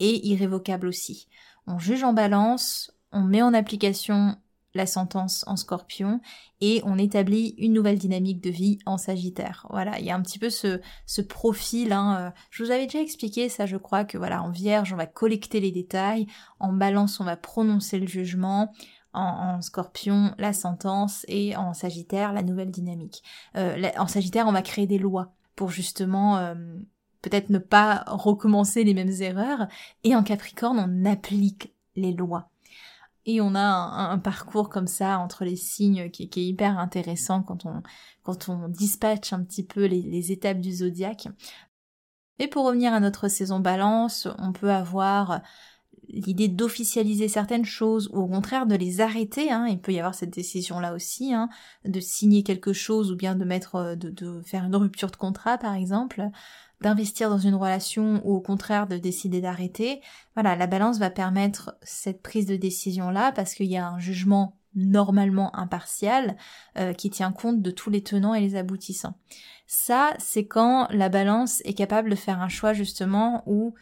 et 0.00 0.26
irrévocable 0.26 0.86
aussi. 0.86 1.28
On 1.66 1.78
juge 1.78 2.02
en 2.02 2.12
balance, 2.12 2.92
on 3.12 3.22
met 3.22 3.42
en 3.42 3.54
application 3.54 4.36
la 4.74 4.86
sentence 4.86 5.44
en 5.46 5.56
scorpion 5.56 6.20
et 6.60 6.82
on 6.84 6.98
établit 6.98 7.54
une 7.58 7.72
nouvelle 7.72 7.98
dynamique 7.98 8.42
de 8.42 8.50
vie 8.50 8.78
en 8.86 8.98
sagittaire. 8.98 9.66
Voilà, 9.70 9.98
il 9.98 10.04
y 10.04 10.10
a 10.10 10.14
un 10.14 10.22
petit 10.22 10.38
peu 10.38 10.50
ce, 10.50 10.80
ce 11.06 11.22
profil. 11.22 11.92
Hein, 11.92 12.16
euh, 12.18 12.30
je 12.50 12.64
vous 12.64 12.70
avais 12.70 12.84
déjà 12.86 13.00
expliqué 13.00 13.48
ça, 13.48 13.66
je 13.66 13.76
crois 13.76 14.04
que 14.04 14.18
voilà, 14.18 14.42
en 14.42 14.50
vierge, 14.50 14.92
on 14.92 14.96
va 14.96 15.06
collecter 15.06 15.60
les 15.60 15.72
détails, 15.72 16.26
en 16.60 16.72
balance, 16.72 17.20
on 17.20 17.24
va 17.24 17.36
prononcer 17.36 17.98
le 17.98 18.06
jugement, 18.06 18.72
en, 19.14 19.60
scorpion 19.62 20.34
la 20.38 20.52
sentence 20.52 21.24
et 21.28 21.56
en 21.56 21.74
sagittaire 21.74 22.32
la 22.32 22.42
nouvelle 22.42 22.70
dynamique. 22.70 23.22
Euh, 23.56 23.90
en 23.96 24.06
sagittaire 24.06 24.46
on 24.46 24.52
va 24.52 24.62
créer 24.62 24.86
des 24.86 24.98
lois 24.98 25.32
pour 25.56 25.70
justement 25.70 26.36
euh, 26.38 26.54
peut-être 27.22 27.50
ne 27.50 27.58
pas 27.58 28.04
recommencer 28.06 28.84
les 28.84 28.94
mêmes 28.94 29.12
erreurs 29.20 29.66
et 30.04 30.14
en 30.14 30.22
capricorne 30.22 30.78
on 30.78 31.04
applique 31.04 31.72
les 31.96 32.12
lois. 32.12 32.50
Et 33.26 33.40
on 33.40 33.54
a 33.54 33.60
un, 33.60 34.18
parcours 34.18 34.70
comme 34.70 34.86
ça 34.86 35.18
entre 35.18 35.44
les 35.44 35.56
signes 35.56 36.10
qui, 36.10 36.24
est 36.24 36.36
hyper 36.36 36.78
intéressant 36.78 37.42
quand 37.42 37.66
on, 37.66 37.82
quand 38.22 38.50
dispatche 38.68 39.32
un 39.32 39.42
petit 39.42 39.64
peu 39.64 39.84
les, 39.84 40.32
étapes 40.32 40.60
du 40.60 40.72
zodiaque. 40.72 41.28
Et 42.38 42.48
pour 42.48 42.64
revenir 42.64 42.94
à 42.94 43.00
notre 43.00 43.28
saison 43.28 43.60
balance, 43.60 44.28
on 44.38 44.52
peut 44.52 44.70
avoir 44.70 45.42
l'idée 46.08 46.48
d'officialiser 46.48 47.28
certaines 47.28 47.64
choses 47.64 48.08
ou 48.12 48.20
au 48.20 48.26
contraire 48.26 48.66
de 48.66 48.74
les 48.74 49.00
arrêter. 49.00 49.50
Hein. 49.50 49.66
Il 49.68 49.80
peut 49.80 49.92
y 49.92 49.98
avoir 49.98 50.14
cette 50.14 50.32
décision-là 50.32 50.94
aussi, 50.94 51.34
hein, 51.34 51.48
de 51.84 52.00
signer 52.00 52.42
quelque 52.42 52.72
chose 52.72 53.12
ou 53.12 53.16
bien 53.16 53.34
de 53.34 53.44
mettre, 53.44 53.74
euh, 53.76 53.94
de, 53.96 54.40
faire 54.42 54.64
une 54.64 54.76
rupture 54.76 55.10
de 55.10 55.16
contrat 55.16 55.58
par 55.58 55.74
exemple, 55.74 56.30
d'investir 56.80 57.30
dans 57.30 57.38
une 57.38 57.54
relation 57.54 58.20
ou 58.24 58.34
au 58.34 58.40
contraire 58.40 58.86
de 58.86 58.96
décider 58.96 59.40
d'arrêter. 59.40 60.00
Voilà, 60.34 60.56
la 60.56 60.66
balance 60.66 60.98
va 60.98 61.10
permettre 61.10 61.76
cette 61.82 62.22
prise 62.22 62.46
de 62.46 62.56
décision-là 62.56 63.32
parce 63.32 63.54
qu'il 63.54 63.66
y 63.66 63.76
a 63.76 63.88
un 63.88 63.98
jugement 63.98 64.56
normalement 64.74 65.54
impartial 65.56 66.36
euh, 66.78 66.92
qui 66.92 67.10
tient 67.10 67.32
compte 67.32 67.62
de 67.62 67.70
tous 67.70 67.90
les 67.90 68.02
tenants 68.02 68.34
et 68.34 68.40
les 68.40 68.54
aboutissants. 68.54 69.14
Ça, 69.66 70.14
c'est 70.18 70.46
quand 70.46 70.88
la 70.90 71.08
balance 71.08 71.60
est 71.64 71.74
capable 71.74 72.10
de 72.10 72.14
faire 72.14 72.40
un 72.40 72.48
choix 72.48 72.72
justement 72.72 73.42
où 73.46 73.74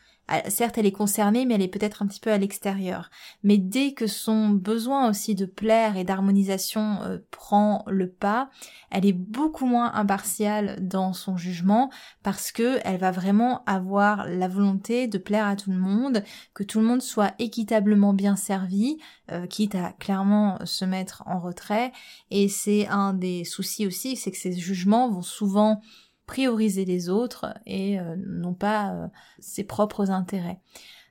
certes, 0.49 0.78
elle 0.78 0.87
est 0.87 0.92
concernée, 0.92 1.47
mais 1.47 1.54
elle 1.54 1.62
est 1.62 1.68
peut-être 1.68 2.02
un 2.02 2.06
petit 2.06 2.21
peu 2.21 2.33
à 2.33 2.38
l'extérieur. 2.38 3.11
Mais 3.42 3.59
dès 3.59 3.92
que 3.92 4.06
son 4.06 4.50
besoin 4.50 5.09
aussi 5.09 5.35
de 5.35 5.47
plaire 5.47 5.97
et 5.97 6.04
d'harmonisation 6.04 6.99
euh, 7.02 7.18
prend 7.30 7.85
le 7.87 8.11
pas, 8.11 8.50
elle 8.90 9.06
est 9.06 9.12
beaucoup 9.12 9.66
moins 9.66 9.92
impartiale 9.95 10.78
dans 10.80 11.12
son 11.12 11.37
jugement 11.37 11.90
parce 12.23 12.50
que 12.50 12.78
elle 12.85 12.99
va 12.99 13.11
vraiment 13.11 13.62
avoir 13.66 14.26
la 14.26 14.49
volonté 14.49 15.06
de 15.06 15.18
plaire 15.18 15.47
à 15.47 15.56
tout 15.56 15.71
le 15.71 15.78
monde, 15.78 16.25
que 16.54 16.64
tout 16.64 16.80
le 16.80 16.87
monde 16.87 17.02
soit 17.02 17.35
équitablement 17.38 18.12
bien 18.12 18.37
servi, 18.37 18.99
euh, 19.30 19.47
quitte 19.47 19.75
à 19.75 19.92
clairement 19.92 20.59
se 20.64 20.85
mettre 20.85 21.23
en 21.26 21.38
retrait. 21.38 21.92
Et 22.30 22.49
c'est 22.49 22.88
un 22.88 23.12
des 23.12 23.45
soucis 23.45 23.87
aussi, 23.87 24.16
c'est 24.16 24.30
que 24.33 24.38
ces 24.38 24.52
jugements 24.52 25.09
vont 25.11 25.23
souvent 25.23 25.80
prioriser 26.26 26.85
les 26.85 27.09
autres 27.09 27.54
et 27.66 27.99
euh, 27.99 28.16
non 28.26 28.54
pas 28.54 28.92
euh, 28.92 29.06
ses 29.38 29.64
propres 29.64 30.11
intérêts. 30.11 30.61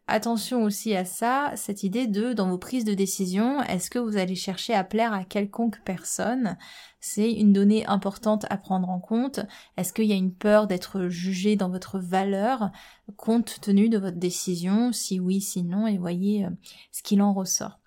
Attention 0.07 0.63
aussi 0.63 0.95
à 0.95 1.03
ça, 1.03 1.51
cette 1.55 1.81
idée 1.81 2.05
de, 2.05 2.33
dans 2.33 2.47
vos 2.47 2.59
prises 2.59 2.85
de 2.85 2.93
décision, 2.93 3.63
est-ce 3.63 3.89
que 3.89 3.97
vous 3.97 4.17
allez 4.17 4.35
chercher 4.35 4.75
à 4.75 4.83
plaire 4.83 5.13
à 5.13 5.23
quelconque 5.23 5.81
personne? 5.83 6.57
C'est 6.99 7.31
une 7.31 7.53
donnée 7.53 7.87
importante 7.87 8.45
à 8.51 8.57
prendre 8.57 8.89
en 8.89 8.99
compte. 8.99 9.39
Est-ce 9.77 9.93
qu'il 9.93 10.05
y 10.05 10.13
a 10.13 10.15
une 10.15 10.33
peur 10.33 10.67
d'être 10.67 11.07
jugé 11.07 11.55
dans 11.55 11.69
votre 11.69 11.97
valeur 11.97 12.69
compte 13.17 13.59
tenu 13.61 13.89
de 13.89 13.97
votre 13.97 14.17
décision? 14.17 14.91
Si 14.91 15.19
oui, 15.19 15.41
si 15.41 15.63
non, 15.63 15.87
et 15.87 15.97
voyez 15.97 16.45
euh, 16.45 16.49
ce 16.91 17.01
qu'il 17.01 17.23
en 17.23 17.33
ressort. 17.33 17.79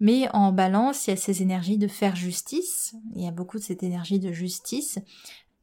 Mais 0.00 0.28
en 0.32 0.50
balance, 0.50 1.06
il 1.06 1.10
y 1.10 1.12
a 1.12 1.16
ces 1.16 1.42
énergies 1.42 1.78
de 1.78 1.86
faire 1.86 2.16
justice, 2.16 2.96
il 3.14 3.22
y 3.22 3.28
a 3.28 3.32
beaucoup 3.32 3.58
de 3.58 3.62
cette 3.62 3.82
énergie 3.82 4.18
de 4.18 4.32
justice, 4.32 4.98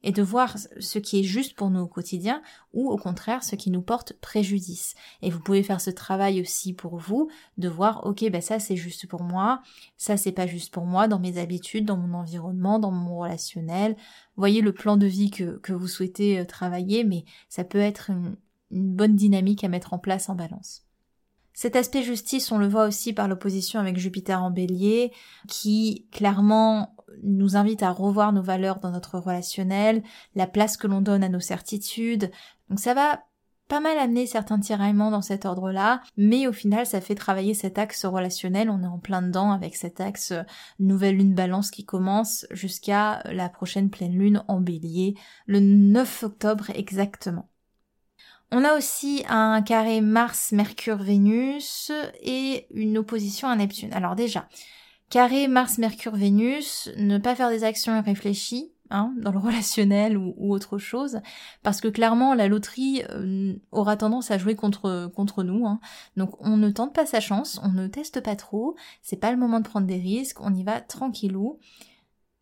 et 0.02 0.12
de 0.12 0.22
voir 0.22 0.56
ce 0.78 0.98
qui 0.98 1.20
est 1.20 1.24
juste 1.24 1.56
pour 1.56 1.70
nous 1.70 1.80
au 1.80 1.86
quotidien 1.86 2.42
ou 2.72 2.90
au 2.90 2.96
contraire 2.96 3.42
ce 3.42 3.56
qui 3.56 3.70
nous 3.70 3.82
porte 3.82 4.12
préjudice. 4.14 4.94
Et 5.22 5.30
vous 5.30 5.40
pouvez 5.40 5.62
faire 5.62 5.80
ce 5.80 5.90
travail 5.90 6.40
aussi 6.40 6.72
pour 6.72 6.96
vous, 6.96 7.28
de 7.56 7.68
voir 7.68 8.06
ok 8.06 8.30
ben 8.30 8.40
ça 8.40 8.58
c'est 8.58 8.76
juste 8.76 9.06
pour 9.06 9.22
moi, 9.22 9.62
ça 9.96 10.16
c'est 10.16 10.32
pas 10.32 10.46
juste 10.46 10.72
pour 10.72 10.84
moi 10.84 11.08
dans 11.08 11.18
mes 11.18 11.38
habitudes, 11.38 11.84
dans 11.84 11.96
mon 11.96 12.16
environnement, 12.16 12.78
dans 12.78 12.92
mon 12.92 13.18
relationnel. 13.18 13.96
Voyez 14.36 14.60
le 14.60 14.72
plan 14.72 14.96
de 14.96 15.06
vie 15.06 15.30
que, 15.30 15.72
vous 15.72 15.88
souhaitez 15.88 16.38
euh, 16.38 16.44
travailler, 16.44 17.04
mais 17.04 17.24
ça 17.48 17.64
peut 17.64 17.78
être 17.78 18.10
une, 18.10 18.36
une 18.70 18.94
bonne 18.94 19.16
dynamique 19.16 19.64
à 19.64 19.68
mettre 19.68 19.94
en 19.94 19.98
place 19.98 20.28
en 20.28 20.34
balance. 20.34 20.84
Cet 21.54 21.74
aspect 21.74 22.04
justice, 22.04 22.52
on 22.52 22.58
le 22.58 22.68
voit 22.68 22.86
aussi 22.86 23.12
par 23.12 23.26
l'opposition 23.26 23.80
avec 23.80 23.98
Jupiter 23.98 24.40
en 24.40 24.52
bélier, 24.52 25.10
qui 25.48 26.06
clairement 26.12 26.94
nous 27.22 27.56
invite 27.56 27.82
à 27.82 27.90
revoir 27.90 28.32
nos 28.32 28.42
valeurs 28.42 28.80
dans 28.80 28.90
notre 28.90 29.18
relationnel, 29.18 30.02
la 30.34 30.46
place 30.46 30.76
que 30.76 30.86
l'on 30.86 31.00
donne 31.00 31.24
à 31.24 31.28
nos 31.28 31.40
certitudes. 31.40 32.30
Donc 32.68 32.80
ça 32.80 32.94
va 32.94 33.20
pas 33.68 33.80
mal 33.80 33.98
amener 33.98 34.26
certains 34.26 34.58
tiraillements 34.58 35.10
dans 35.10 35.22
cet 35.22 35.44
ordre-là, 35.44 36.00
mais 36.16 36.46
au 36.46 36.52
final 36.52 36.86
ça 36.86 37.00
fait 37.00 37.14
travailler 37.14 37.52
cet 37.52 37.78
axe 37.78 38.06
relationnel, 38.06 38.70
on 38.70 38.82
est 38.82 38.86
en 38.86 38.98
plein 38.98 39.20
dedans 39.20 39.52
avec 39.52 39.76
cet 39.76 40.00
axe 40.00 40.32
nouvelle 40.78 41.18
lune 41.18 41.34
balance 41.34 41.70
qui 41.70 41.84
commence 41.84 42.46
jusqu'à 42.50 43.22
la 43.26 43.50
prochaine 43.50 43.90
pleine 43.90 44.16
lune 44.16 44.42
en 44.48 44.60
bélier, 44.60 45.16
le 45.46 45.60
9 45.60 46.22
octobre 46.22 46.70
exactement. 46.74 47.50
On 48.50 48.64
a 48.64 48.74
aussi 48.74 49.22
un 49.28 49.60
carré 49.60 50.00
Mars-Mercure-Vénus 50.00 51.92
et 52.22 52.66
une 52.70 52.96
opposition 52.96 53.48
à 53.48 53.56
Neptune. 53.56 53.92
Alors 53.92 54.16
déjà, 54.16 54.48
Carré 55.10 55.48
Mars, 55.48 55.78
Mercure, 55.78 56.14
Vénus, 56.14 56.90
ne 56.96 57.16
pas 57.18 57.34
faire 57.34 57.48
des 57.48 57.64
actions 57.64 57.96
irréfléchies, 57.96 58.72
hein, 58.90 59.14
dans 59.16 59.32
le 59.32 59.38
relationnel 59.38 60.18
ou, 60.18 60.52
autre 60.52 60.78
chose, 60.78 61.20
parce 61.62 61.80
que 61.80 61.88
clairement 61.88 62.34
la 62.34 62.48
loterie 62.48 63.02
euh, 63.10 63.54
aura 63.72 63.96
tendance 63.96 64.30
à 64.30 64.38
jouer 64.38 64.54
contre 64.54 65.10
contre 65.14 65.42
nous. 65.42 65.66
Hein. 65.66 65.80
Donc 66.16 66.34
on 66.40 66.56
ne 66.56 66.70
tente 66.70 66.94
pas 66.94 67.06
sa 67.06 67.20
chance, 67.20 67.60
on 67.62 67.70
ne 67.70 67.86
teste 67.86 68.20
pas 68.22 68.36
trop, 68.36 68.76
c'est 69.02 69.16
pas 69.16 69.30
le 69.30 69.38
moment 69.38 69.60
de 69.60 69.68
prendre 69.68 69.86
des 69.86 69.98
risques, 69.98 70.40
on 70.40 70.54
y 70.54 70.62
va 70.62 70.80
tranquillou 70.80 71.58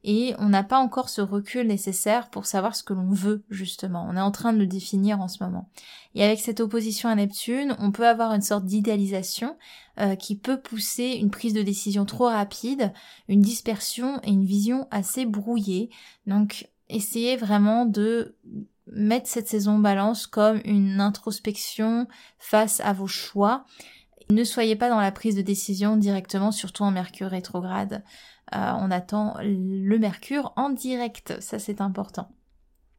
et 0.08 0.34
on 0.38 0.48
n'a 0.48 0.62
pas 0.62 0.78
encore 0.78 1.08
ce 1.08 1.20
recul 1.20 1.66
nécessaire 1.66 2.30
pour 2.30 2.46
savoir 2.46 2.76
ce 2.76 2.84
que 2.84 2.94
l'on 2.94 3.10
veut 3.10 3.42
justement. 3.50 4.06
On 4.08 4.16
est 4.16 4.20
en 4.20 4.30
train 4.30 4.52
de 4.52 4.58
le 4.58 4.68
définir 4.68 5.20
en 5.20 5.26
ce 5.26 5.42
moment. 5.42 5.68
Et 6.14 6.22
avec 6.22 6.38
cette 6.38 6.60
opposition 6.60 7.08
à 7.08 7.16
Neptune, 7.16 7.74
on 7.80 7.90
peut 7.90 8.06
avoir 8.06 8.32
une 8.32 8.40
sorte 8.40 8.64
d'idéalisation 8.64 9.56
euh, 9.98 10.14
qui 10.14 10.36
peut 10.36 10.60
pousser 10.60 11.18
une 11.20 11.30
prise 11.30 11.54
de 11.54 11.62
décision 11.62 12.04
trop 12.04 12.26
rapide, 12.26 12.92
une 13.28 13.42
dispersion 13.42 14.20
et 14.22 14.30
une 14.30 14.44
vision 14.44 14.86
assez 14.92 15.26
brouillée. 15.26 15.90
Donc 16.28 16.70
essayez 16.88 17.36
vraiment 17.36 17.84
de 17.84 18.36
mettre 18.86 19.26
cette 19.26 19.48
saison 19.48 19.80
balance 19.80 20.28
comme 20.28 20.60
une 20.64 21.00
introspection 21.00 22.06
face 22.38 22.78
à 22.78 22.92
vos 22.92 23.08
choix. 23.08 23.64
Ne 24.30 24.44
soyez 24.44 24.76
pas 24.76 24.88
dans 24.88 25.00
la 25.00 25.10
prise 25.10 25.34
de 25.34 25.42
décision 25.42 25.96
directement, 25.96 26.52
surtout 26.52 26.84
en 26.84 26.92
Mercure 26.92 27.30
rétrograde. 27.30 28.04
Euh, 28.54 28.72
on 28.78 28.90
attend 28.90 29.34
le 29.40 29.98
Mercure 29.98 30.52
en 30.56 30.70
direct, 30.70 31.40
ça 31.40 31.58
c'est 31.58 31.80
important. 31.80 32.28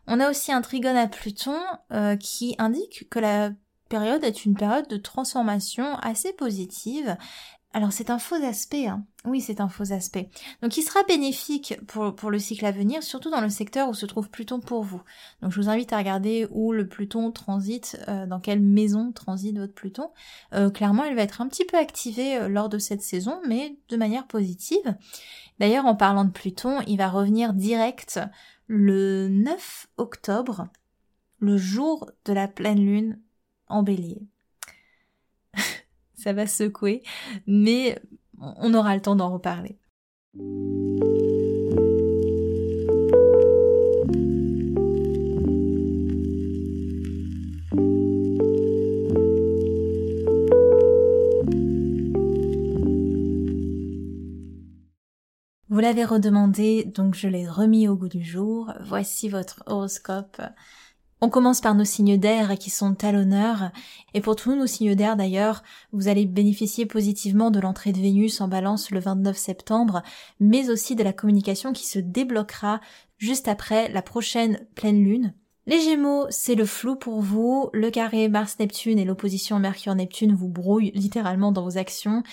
On 0.08 0.20
a 0.20 0.30
aussi 0.30 0.51
un 0.51 0.62
trigone 0.62 0.96
à 0.98 1.08
Pluton 1.08 1.60
euh, 1.92 2.16
qui 2.16 2.56
indique 2.60 3.10
que 3.10 3.20
la 3.20 3.51
période 3.89 4.24
est 4.24 4.46
une 4.46 4.56
période 4.56 4.88
de 4.88 4.98
transformation 4.98 5.96
assez 5.98 6.34
positive 6.34 7.18
alors 7.77 7.91
c'est 7.91 8.10
un 8.10 8.17
faux 8.17 8.43
aspect, 8.43 8.88
hein. 8.88 9.05
oui 9.24 9.39
c'est 9.39 9.62
un 9.62 9.69
faux 9.69 9.93
aspect. 9.93 10.31
Donc 10.63 10.77
il 10.77 10.81
sera 10.81 11.03
bénéfique 11.03 11.75
pour, 11.86 12.15
pour, 12.15 12.31
le 12.31 12.39
cycle 12.39 12.65
à 12.65 12.72
venir, 12.72 13.03
surtout 13.03 13.29
dans 13.29 13.39
le 13.39 13.50
secteur 13.50 13.88
où 13.88 13.93
se 13.93 14.07
trouve 14.07 14.31
Pluton 14.31 14.60
pour 14.60 14.81
vous. 14.81 15.00
Donc 15.43 15.51
je 15.51 15.62
vous 15.62 15.69
invite 15.69 15.93
à 15.93 16.00
regarder 16.00 16.48
où 16.50 16.74
le 16.74 16.88
Pluton 16.88 17.31
transite, 17.31 18.03
euh, 18.07 18.25
dans 18.25 18.39
quelle 18.39 18.62
maison 18.62 19.12
transite 19.12 19.60
votre 19.60 19.75
Pluton. 19.75 20.10
Euh, 20.55 20.72
clairement 20.72 21.03
elle 21.03 21.15
va 21.15 21.22
être 21.22 21.39
un 21.39 21.48
petit 21.48 21.65
peu 21.65 21.77
activée 21.77 22.38
euh, 22.38 22.50
lors 22.50 22.67
de 22.67 22.79
cette 22.79 23.03
saison, 23.03 23.39
mais 23.48 23.77
de 23.89 23.96
manière 23.96 24.25
positive. 24.25 24.96
D'ailleurs 25.60 25.86
en 25.86 25.96
parlant 25.96 26.25
de 26.25 26.31
Pluton, 26.31 26.81
il 26.88 26.98
va 26.98 27.10
revenir 27.10 27.53
direct 27.53 28.19
le 28.65 29.27
9 29.27 29.88
octobre, 29.98 30.67
le 31.38 31.57
jour 31.57 32.10
de 32.25 32.34
la 32.34 32.48
pleine 32.48 32.84
lune 32.84 33.19
en 33.67 33.84
bélier. 33.84 34.27
Ça 36.17 36.33
va 36.33 36.47
secouer, 36.47 37.03
mais 37.45 38.00
on 38.39 38.74
aura 38.74 38.95
le 38.95 39.01
temps 39.01 39.15
d'en 39.15 39.31
reparler. 39.31 39.77
Vous 55.69 55.79
l'avez 55.79 56.05
redemandé, 56.05 56.86
donc 56.86 57.13
je 57.13 57.27
l'ai 57.27 57.47
remis 57.47 57.88
au 57.88 57.95
goût 57.95 58.09
du 58.09 58.24
jour. 58.24 58.74
Voici 58.81 59.29
votre 59.29 59.62
horoscope. 59.67 60.41
On 61.19 61.29
commence 61.29 61.62
par 61.62 61.74
nos 61.74 61.83
signes 61.83 62.17
d'air 62.17 62.57
qui 62.59 62.69
sont 62.69 63.03
à 63.03 63.12
l'honneur. 63.12 63.71
Et 64.13 64.21
pour 64.21 64.36
tous 64.36 64.55
nos 64.55 64.67
signes 64.67 64.93
d'air 64.93 65.15
d'ailleurs, 65.15 65.63
vous 65.91 66.07
allez 66.07 66.25
bénéficier 66.25 66.86
positivement 66.86 67.50
de 67.50 67.59
l'entrée 67.59 67.91
de 67.91 68.00
Vénus 68.00 68.39
en 68.39 68.47
balance 68.47 68.91
le 68.91 69.00
29 69.00 69.36
septembre, 69.36 70.03
mais 70.39 70.69
aussi 70.69 70.95
de 70.95 71.03
la 71.03 71.13
communication 71.13 71.74
qui 71.74 71.88
se 71.88 71.97
débloquera 71.97 72.81
juste 73.17 73.47
après 73.47 73.89
la 73.89 74.03
prochaine 74.03 74.59
pleine 74.75 75.03
lune. 75.03 75.33
Les 75.65 75.81
Gémeaux, 75.81 76.27
c'est 76.29 76.55
le 76.55 76.65
flou 76.65 76.95
pour 76.95 77.19
vous, 77.19 77.69
le 77.74 77.89
carré 77.89 78.29
Mars-Neptune 78.29 79.00
et 79.00 79.03
l'opposition 79.03 79.59
Mercure-Neptune 79.59 80.36
vous 80.36 80.47
brouillent 80.47 80.93
littéralement 80.93 81.51
dans 81.51 81.63
vos 81.63 81.77
actions, 81.77 82.24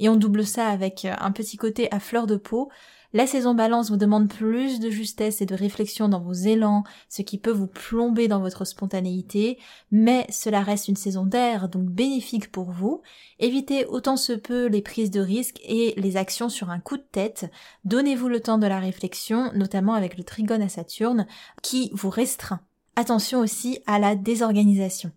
et 0.00 0.08
on 0.08 0.16
double 0.16 0.44
ça 0.44 0.66
avec 0.66 1.06
un 1.06 1.30
petit 1.30 1.56
côté 1.56 1.90
à 1.92 2.00
fleur 2.00 2.26
de 2.26 2.36
peau. 2.36 2.68
La 3.16 3.28
saison 3.28 3.54
balance 3.54 3.90
vous 3.90 3.96
demande 3.96 4.28
plus 4.28 4.80
de 4.80 4.90
justesse 4.90 5.40
et 5.40 5.46
de 5.46 5.54
réflexion 5.54 6.08
dans 6.08 6.20
vos 6.20 6.32
élans, 6.32 6.82
ce 7.08 7.22
qui 7.22 7.38
peut 7.38 7.52
vous 7.52 7.68
plomber 7.68 8.26
dans 8.26 8.40
votre 8.40 8.64
spontanéité, 8.64 9.56
mais 9.92 10.26
cela 10.30 10.64
reste 10.64 10.88
une 10.88 10.96
saison 10.96 11.24
d'air, 11.24 11.68
donc 11.68 11.84
bénéfique 11.84 12.50
pour 12.50 12.72
vous. 12.72 13.02
Évitez 13.38 13.86
autant 13.86 14.16
se 14.16 14.32
peut 14.32 14.66
les 14.66 14.82
prises 14.82 15.12
de 15.12 15.20
risques 15.20 15.60
et 15.62 15.94
les 15.96 16.16
actions 16.16 16.48
sur 16.48 16.70
un 16.70 16.80
coup 16.80 16.96
de 16.96 17.06
tête. 17.12 17.48
Donnez-vous 17.84 18.28
le 18.28 18.40
temps 18.40 18.58
de 18.58 18.66
la 18.66 18.80
réflexion, 18.80 19.52
notamment 19.54 19.94
avec 19.94 20.18
le 20.18 20.24
trigone 20.24 20.62
à 20.62 20.68
Saturne, 20.68 21.28
qui 21.62 21.90
vous 21.94 22.10
restreint. 22.10 22.62
Attention 22.96 23.38
aussi 23.38 23.78
à 23.86 24.00
la 24.00 24.16
désorganisation. 24.16 25.12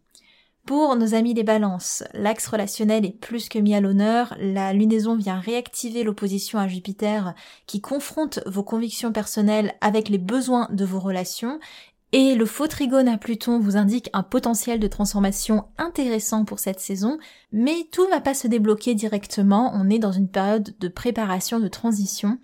Pour 0.68 0.98
nos 0.98 1.16
amis 1.16 1.34
les 1.34 1.46
balances, 1.46 2.04
l'axe 2.14 2.46
relationnel 2.46 3.06
est 3.06 3.18
plus 3.18 3.48
que 3.48 3.58
mis 3.58 3.74
à 3.74 3.80
l'honneur, 3.80 4.36
la 4.38 4.74
lunaison 4.74 5.16
vient 5.16 5.40
réactiver 5.40 6.04
l'opposition 6.04 6.60
à 6.60 6.68
Jupiter 6.68 7.34
qui 7.68 7.80
confronte 7.80 8.42
vos 8.46 8.64
convictions 8.64 9.14
personnelles 9.14 9.76
avec 9.80 10.10
les 10.10 10.18
besoins 10.18 10.68
de 10.70 10.84
vos 10.84 11.00
relations. 11.00 11.62
Et 12.12 12.36
le 12.36 12.46
faux 12.46 12.68
trigone 12.68 13.08
à 13.08 13.18
Pluton 13.18 13.60
vous 13.60 13.78
indique 13.78 14.10
un 14.12 14.24
potentiel 14.24 14.82
de 14.82 14.88
transformation 14.88 15.64
intéressant 15.78 16.44
pour 16.44 16.60
cette 16.60 16.82
saison, 16.82 17.18
mais 17.54 17.88
tout 17.94 18.04
ne 18.04 18.12
va 18.12 18.20
pas 18.20 18.34
se 18.34 18.50
débloquer 18.50 18.94
directement, 18.94 19.72
on 19.74 19.90
est 19.90 20.00
dans 20.00 20.12
une 20.12 20.28
période 20.28 20.76
de 20.78 20.88
préparation, 20.90 21.62
de 21.62 21.70
transition. 21.70 22.40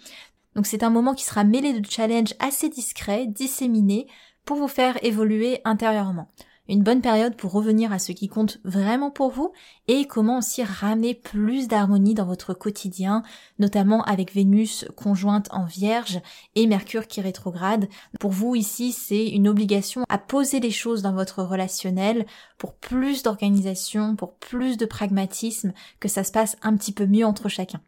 Donc 0.56 0.65
c'est 0.65 0.84
un 0.84 0.89
moment 0.89 1.13
qui 1.13 1.25
sera 1.25 1.44
mêlé 1.44 1.77
de 1.77 1.92
challenges 1.92 2.36
assez 2.39 2.70
discrets, 2.70 3.27
disséminés, 3.27 4.08
pour 4.46 4.56
vous 4.56 4.70
faire 4.70 4.98
évoluer 5.03 5.60
intérieurement 5.65 6.30
une 6.67 6.84
bonne 6.84 7.01
période 7.01 7.36
pour 7.36 7.51
revenir 7.51 7.91
à 7.91 8.00
ce 8.00 8.12
qui 8.12 8.27
compte 8.27 8.60
vraiment 8.63 9.12
pour 9.12 9.32
vous 9.32 9.51
et 9.88 10.05
comment 10.05 10.38
aussi 10.38 10.63
ramener 10.63 11.13
plus 11.13 11.67
d'harmonie 11.67 12.13
dans 12.13 12.25
votre 12.25 12.53
quotidien, 12.53 13.24
notamment 13.60 14.03
avec 14.03 14.34
Vénus 14.34 14.86
conjointe 14.96 15.48
en 15.51 15.65
Vierge 15.65 16.22
et 16.55 16.67
Mercure 16.67 17.08
qui 17.08 17.22
rétrograde. 17.22 17.88
Pour 18.20 18.32
vous 18.32 18.55
ici, 18.55 18.91
c'est 18.91 19.27
une 19.27 19.48
obligation 19.48 20.03
à 20.10 20.17
poser 20.17 20.60
les 20.60 20.72
choses 20.72 21.01
dans 21.01 21.13
votre 21.13 21.43
relationnel 21.43 22.25
pour 22.58 22.75
plus 22.75 23.24
d'organisation, 23.24 24.15
pour 24.15 24.36
plus 24.36 24.77
de 24.77 24.86
pragmatisme, 24.86 25.74
que 26.00 26.08
ça 26.08 26.24
se 26.24 26.32
passe 26.32 26.58
un 26.62 26.75
petit 26.77 26.93
peu 26.93 27.05
mieux 27.05 27.25
entre 27.25 27.50
chacun. 27.50 27.82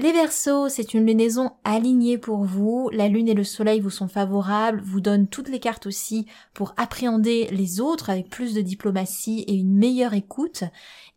Les 0.00 0.12
Verseaux, 0.12 0.68
c'est 0.68 0.94
une 0.94 1.04
lunaison 1.04 1.50
alignée 1.64 2.18
pour 2.18 2.44
vous. 2.44 2.88
La 2.92 3.08
lune 3.08 3.26
et 3.26 3.34
le 3.34 3.42
soleil 3.42 3.80
vous 3.80 3.90
sont 3.90 4.06
favorables, 4.06 4.80
vous 4.80 5.00
donnent 5.00 5.26
toutes 5.26 5.48
les 5.48 5.58
cartes 5.58 5.86
aussi 5.86 6.24
pour 6.54 6.72
appréhender 6.76 7.48
les 7.50 7.80
autres 7.80 8.08
avec 8.08 8.30
plus 8.30 8.54
de 8.54 8.60
diplomatie 8.60 9.40
et 9.48 9.54
une 9.54 9.74
meilleure 9.74 10.14
écoute. 10.14 10.62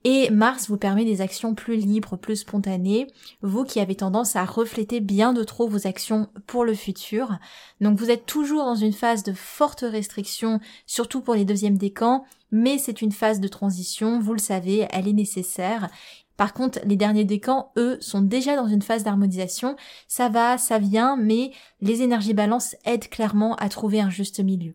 Et 0.03 0.31
Mars 0.31 0.67
vous 0.67 0.77
permet 0.77 1.05
des 1.05 1.21
actions 1.21 1.53
plus 1.53 1.75
libres, 1.75 2.17
plus 2.17 2.37
spontanées, 2.37 3.05
vous 3.43 3.65
qui 3.65 3.79
avez 3.79 3.93
tendance 3.93 4.35
à 4.35 4.45
refléter 4.45 4.99
bien 4.99 5.31
de 5.31 5.43
trop 5.43 5.67
vos 5.67 5.85
actions 5.85 6.29
pour 6.47 6.65
le 6.65 6.73
futur. 6.73 7.37
Donc 7.81 7.99
vous 7.99 8.09
êtes 8.09 8.25
toujours 8.25 8.65
dans 8.65 8.73
une 8.73 8.93
phase 8.93 9.21
de 9.21 9.33
forte 9.33 9.81
restriction, 9.81 10.59
surtout 10.87 11.21
pour 11.21 11.35
les 11.35 11.45
deuxièmes 11.45 11.77
décans, 11.77 12.25
mais 12.51 12.79
c'est 12.79 13.01
une 13.01 13.11
phase 13.11 13.39
de 13.39 13.47
transition, 13.47 14.19
vous 14.19 14.33
le 14.33 14.39
savez, 14.39 14.87
elle 14.89 15.07
est 15.07 15.13
nécessaire. 15.13 15.89
Par 16.41 16.55
contre, 16.55 16.79
les 16.85 16.95
derniers 16.95 17.23
décans, 17.23 17.71
eux, 17.77 17.99
sont 18.01 18.21
déjà 18.21 18.55
dans 18.55 18.65
une 18.65 18.81
phase 18.81 19.03
d'harmonisation. 19.03 19.75
Ça 20.07 20.27
va, 20.27 20.57
ça 20.57 20.79
vient, 20.79 21.15
mais 21.15 21.51
les 21.81 22.01
énergies 22.01 22.33
balances 22.33 22.75
aident 22.83 23.09
clairement 23.09 23.53
à 23.57 23.69
trouver 23.69 24.01
un 24.01 24.09
juste 24.09 24.39
milieu. 24.39 24.73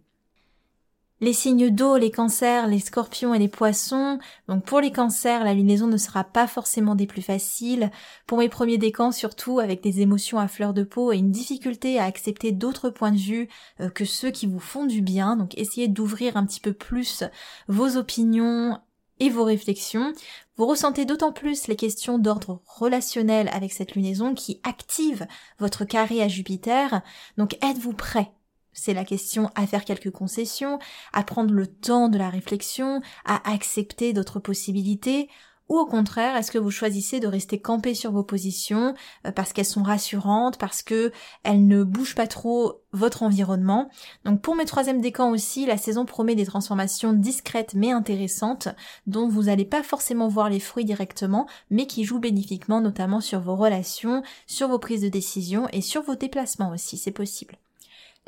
Les 1.20 1.32
signes 1.32 1.70
d'eau, 1.70 1.96
les 1.96 2.12
cancers, 2.12 2.68
les 2.68 2.78
scorpions 2.78 3.34
et 3.34 3.40
les 3.40 3.48
poissons. 3.48 4.20
Donc 4.46 4.64
pour 4.64 4.78
les 4.78 4.92
cancers, 4.92 5.42
la 5.42 5.54
lunaison 5.54 5.88
ne 5.88 5.96
sera 5.96 6.22
pas 6.22 6.46
forcément 6.46 6.94
des 6.94 7.08
plus 7.08 7.22
faciles. 7.22 7.90
Pour 8.28 8.38
mes 8.38 8.48
premiers 8.48 8.78
décans, 8.78 9.10
surtout 9.10 9.58
avec 9.58 9.82
des 9.82 10.02
émotions 10.02 10.38
à 10.38 10.46
fleur 10.46 10.72
de 10.72 10.84
peau 10.84 11.10
et 11.10 11.16
une 11.16 11.32
difficulté 11.32 11.98
à 11.98 12.04
accepter 12.04 12.52
d'autres 12.52 12.90
points 12.90 13.10
de 13.10 13.18
vue 13.18 13.48
euh, 13.80 13.90
que 13.90 14.04
ceux 14.04 14.30
qui 14.30 14.46
vous 14.46 14.60
font 14.60 14.86
du 14.86 15.02
bien. 15.02 15.34
Donc 15.34 15.58
essayez 15.58 15.88
d'ouvrir 15.88 16.36
un 16.36 16.46
petit 16.46 16.60
peu 16.60 16.72
plus 16.72 17.24
vos 17.66 17.96
opinions 17.96 18.78
et 19.18 19.30
vos 19.30 19.44
réflexions. 19.44 20.12
Vous 20.56 20.66
ressentez 20.66 21.04
d'autant 21.04 21.32
plus 21.32 21.66
les 21.66 21.76
questions 21.76 22.18
d'ordre 22.18 22.62
relationnel 22.64 23.50
avec 23.52 23.72
cette 23.72 23.94
lunaison 23.94 24.34
qui 24.34 24.60
active 24.64 25.26
votre 25.58 25.84
carré 25.84 26.22
à 26.22 26.28
Jupiter. 26.28 27.02
Donc 27.36 27.58
êtes-vous 27.62 27.92
prêt? 27.92 28.32
C'est 28.72 28.94
la 28.94 29.04
question 29.04 29.50
à 29.54 29.66
faire 29.66 29.84
quelques 29.84 30.10
concessions, 30.10 30.78
à 31.12 31.24
prendre 31.24 31.52
le 31.52 31.66
temps 31.66 32.08
de 32.08 32.16
la 32.16 32.30
réflexion, 32.30 33.00
à 33.24 33.50
accepter 33.50 34.14
d'autres 34.14 34.38
possibilités, 34.38 35.28
ou 35.68 35.78
au 35.78 35.86
contraire, 35.86 36.36
est-ce 36.36 36.50
que 36.50 36.58
vous 36.58 36.70
choisissez 36.70 37.20
de 37.20 37.26
rester 37.26 37.60
campé 37.60 37.94
sur 37.94 38.12
vos 38.12 38.22
positions 38.22 38.94
euh, 39.26 39.32
parce 39.32 39.52
qu'elles 39.52 39.64
sont 39.64 39.82
rassurantes, 39.82 40.58
parce 40.58 40.82
que 40.82 41.12
elles 41.42 41.66
ne 41.66 41.82
bougent 41.82 42.14
pas 42.14 42.26
trop 42.26 42.82
votre 42.92 43.22
environnement? 43.22 43.90
Donc 44.24 44.40
pour 44.42 44.54
mes 44.54 44.64
troisième 44.64 45.00
décans 45.00 45.30
aussi, 45.30 45.66
la 45.66 45.76
saison 45.76 46.04
promet 46.04 46.34
des 46.34 46.46
transformations 46.46 47.12
discrètes 47.12 47.74
mais 47.74 47.90
intéressantes 47.92 48.68
dont 49.06 49.28
vous 49.28 49.44
n'allez 49.44 49.64
pas 49.64 49.82
forcément 49.82 50.28
voir 50.28 50.50
les 50.50 50.60
fruits 50.60 50.84
directement, 50.84 51.46
mais 51.70 51.86
qui 51.86 52.04
jouent 52.04 52.20
bénéfiquement 52.20 52.80
notamment 52.80 53.20
sur 53.20 53.40
vos 53.40 53.56
relations, 53.56 54.22
sur 54.46 54.68
vos 54.68 54.78
prises 54.78 55.02
de 55.02 55.08
décision 55.08 55.68
et 55.72 55.80
sur 55.80 56.02
vos 56.02 56.14
déplacements 56.14 56.70
aussi, 56.70 56.96
c'est 56.96 57.10
possible. 57.10 57.58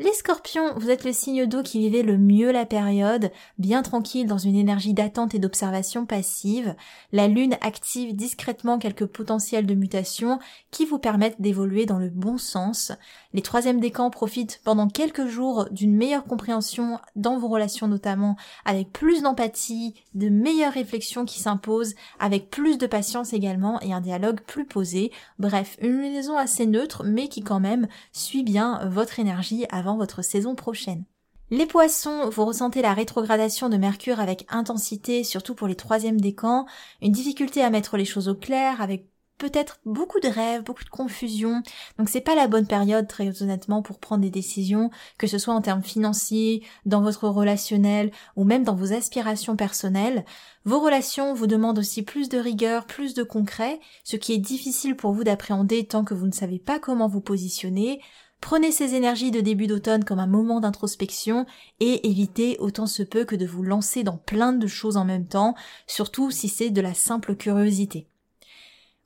Les 0.00 0.12
scorpions, 0.12 0.74
vous 0.76 0.90
êtes 0.90 1.02
le 1.02 1.12
signe 1.12 1.44
d'eau 1.46 1.64
qui 1.64 1.80
vivait 1.80 2.04
le 2.04 2.18
mieux 2.18 2.52
la 2.52 2.66
période, 2.66 3.32
bien 3.58 3.82
tranquille 3.82 4.28
dans 4.28 4.38
une 4.38 4.54
énergie 4.54 4.94
d'attente 4.94 5.34
et 5.34 5.40
d'observation 5.40 6.06
passive. 6.06 6.76
La 7.10 7.26
lune 7.26 7.56
active 7.62 8.14
discrètement 8.14 8.78
quelques 8.78 9.06
potentiels 9.06 9.66
de 9.66 9.74
mutation 9.74 10.38
qui 10.70 10.84
vous 10.84 11.00
permettent 11.00 11.40
d'évoluer 11.40 11.84
dans 11.84 11.98
le 11.98 12.10
bon 12.10 12.38
sens. 12.38 12.92
Les 13.32 13.42
troisièmes 13.42 13.80
décans 13.80 14.10
profitent 14.10 14.60
pendant 14.62 14.86
quelques 14.86 15.26
jours 15.26 15.66
d'une 15.72 15.96
meilleure 15.96 16.26
compréhension 16.26 17.00
dans 17.16 17.36
vos 17.36 17.48
relations 17.48 17.88
notamment, 17.88 18.36
avec 18.64 18.92
plus 18.92 19.22
d'empathie, 19.22 19.94
de 20.14 20.28
meilleures 20.28 20.74
réflexions 20.74 21.24
qui 21.24 21.40
s'imposent, 21.40 21.96
avec 22.20 22.50
plus 22.50 22.78
de 22.78 22.86
patience 22.86 23.32
également 23.32 23.80
et 23.80 23.92
un 23.92 24.00
dialogue 24.00 24.42
plus 24.42 24.64
posé. 24.64 25.10
Bref, 25.40 25.76
une 25.82 26.02
liaison 26.02 26.36
assez 26.36 26.66
neutre 26.66 27.02
mais 27.04 27.26
qui 27.26 27.42
quand 27.42 27.58
même 27.58 27.88
suit 28.12 28.44
bien 28.44 28.88
votre 28.88 29.18
énergie 29.18 29.66
votre 29.96 30.22
saison 30.22 30.54
prochaine. 30.54 31.04
Les 31.50 31.66
poissons, 31.66 32.28
vous 32.28 32.44
ressentez 32.44 32.82
la 32.82 32.92
rétrogradation 32.92 33.70
de 33.70 33.78
Mercure 33.78 34.20
avec 34.20 34.44
intensité, 34.50 35.24
surtout 35.24 35.54
pour 35.54 35.66
les 35.66 35.76
troisièmes 35.76 36.20
décans, 36.20 36.66
une 37.00 37.12
difficulté 37.12 37.62
à 37.62 37.70
mettre 37.70 37.96
les 37.96 38.04
choses 38.04 38.28
au 38.28 38.34
clair, 38.34 38.82
avec 38.82 39.08
peut-être 39.38 39.80
beaucoup 39.86 40.20
de 40.20 40.28
rêves, 40.28 40.62
beaucoup 40.62 40.84
de 40.84 40.90
confusion. 40.90 41.62
Donc 41.96 42.08
c'est 42.08 42.20
pas 42.20 42.34
la 42.34 42.48
bonne 42.48 42.66
période 42.66 43.08
très 43.08 43.42
honnêtement 43.42 43.82
pour 43.82 43.98
prendre 43.98 44.22
des 44.22 44.30
décisions, 44.30 44.90
que 45.16 45.26
ce 45.26 45.38
soit 45.38 45.54
en 45.54 45.62
termes 45.62 45.82
financiers, 45.82 46.64
dans 46.84 47.00
votre 47.00 47.28
relationnel 47.28 48.10
ou 48.36 48.44
même 48.44 48.64
dans 48.64 48.74
vos 48.74 48.92
aspirations 48.92 49.56
personnelles. 49.56 50.24
Vos 50.64 50.80
relations 50.80 51.32
vous 51.32 51.46
demandent 51.46 51.78
aussi 51.78 52.02
plus 52.02 52.28
de 52.28 52.38
rigueur, 52.38 52.84
plus 52.84 53.14
de 53.14 53.22
concret, 53.22 53.80
ce 54.04 54.16
qui 54.16 54.34
est 54.34 54.38
difficile 54.38 54.96
pour 54.96 55.12
vous 55.12 55.24
d'appréhender 55.24 55.86
tant 55.86 56.04
que 56.04 56.14
vous 56.14 56.26
ne 56.26 56.32
savez 56.32 56.58
pas 56.58 56.78
comment 56.78 57.08
vous 57.08 57.22
positionner. 57.22 58.02
Prenez 58.40 58.70
ces 58.70 58.94
énergies 58.94 59.30
de 59.30 59.40
début 59.40 59.66
d'automne 59.66 60.04
comme 60.04 60.20
un 60.20 60.26
moment 60.26 60.60
d'introspection 60.60 61.44
et 61.80 62.08
évitez 62.08 62.56
autant 62.60 62.86
se 62.86 63.02
peut 63.02 63.24
que 63.24 63.36
de 63.36 63.46
vous 63.46 63.62
lancer 63.62 64.04
dans 64.04 64.16
plein 64.16 64.52
de 64.52 64.66
choses 64.66 64.96
en 64.96 65.04
même 65.04 65.26
temps, 65.26 65.54
surtout 65.86 66.30
si 66.30 66.48
c'est 66.48 66.70
de 66.70 66.80
la 66.80 66.94
simple 66.94 67.34
curiosité. 67.34 68.06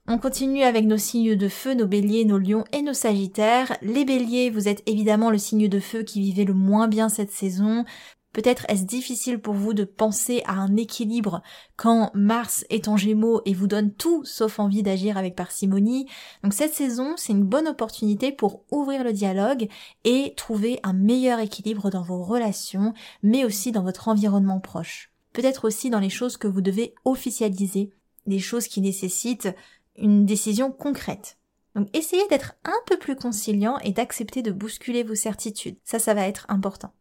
On 0.08 0.18
continue 0.18 0.64
avec 0.64 0.84
nos 0.84 0.98
signes 0.98 1.36
de 1.36 1.48
feu, 1.48 1.74
nos 1.74 1.86
béliers, 1.86 2.24
nos 2.24 2.38
lions 2.38 2.64
et 2.72 2.82
nos 2.82 2.92
sagittaires. 2.92 3.76
Les 3.82 4.04
béliers, 4.04 4.50
vous 4.50 4.68
êtes 4.68 4.82
évidemment 4.86 5.30
le 5.30 5.38
signe 5.38 5.68
de 5.68 5.80
feu 5.80 6.02
qui 6.02 6.20
vivait 6.20 6.44
le 6.44 6.54
moins 6.54 6.88
bien 6.88 7.08
cette 7.08 7.30
saison. 7.30 7.84
Peut-être 8.32 8.64
est-ce 8.68 8.84
difficile 8.84 9.38
pour 9.38 9.54
vous 9.54 9.74
de 9.74 9.84
penser 9.84 10.42
à 10.46 10.54
un 10.54 10.76
équilibre 10.76 11.42
quand 11.76 12.10
Mars 12.14 12.64
est 12.70 12.88
en 12.88 12.96
gémeaux 12.96 13.42
et 13.44 13.52
vous 13.52 13.66
donne 13.66 13.92
tout 13.92 14.24
sauf 14.24 14.58
envie 14.58 14.82
d'agir 14.82 15.18
avec 15.18 15.36
parcimonie. 15.36 16.06
Donc 16.42 16.54
cette 16.54 16.72
saison, 16.72 17.14
c'est 17.16 17.32
une 17.32 17.44
bonne 17.44 17.68
opportunité 17.68 18.32
pour 18.32 18.64
ouvrir 18.70 19.04
le 19.04 19.12
dialogue 19.12 19.68
et 20.04 20.32
trouver 20.36 20.80
un 20.82 20.94
meilleur 20.94 21.40
équilibre 21.40 21.90
dans 21.90 22.02
vos 22.02 22.22
relations, 22.22 22.94
mais 23.22 23.44
aussi 23.44 23.70
dans 23.70 23.82
votre 23.82 24.08
environnement 24.08 24.60
proche. 24.60 25.10
Peut-être 25.34 25.66
aussi 25.66 25.90
dans 25.90 26.00
les 26.00 26.10
choses 26.10 26.38
que 26.38 26.48
vous 26.48 26.62
devez 26.62 26.94
officialiser, 27.04 27.90
des 28.26 28.38
choses 28.38 28.68
qui 28.68 28.80
nécessitent 28.80 29.54
une 29.96 30.24
décision 30.24 30.70
concrète. 30.72 31.36
Donc 31.74 31.88
essayez 31.94 32.26
d'être 32.28 32.54
un 32.64 32.80
peu 32.86 32.98
plus 32.98 33.16
conciliant 33.16 33.78
et 33.78 33.92
d'accepter 33.92 34.42
de 34.42 34.52
bousculer 34.52 35.02
vos 35.02 35.14
certitudes. 35.14 35.76
Ça, 35.84 35.98
ça 35.98 36.14
va 36.14 36.26
être 36.26 36.46
important. 36.48 36.92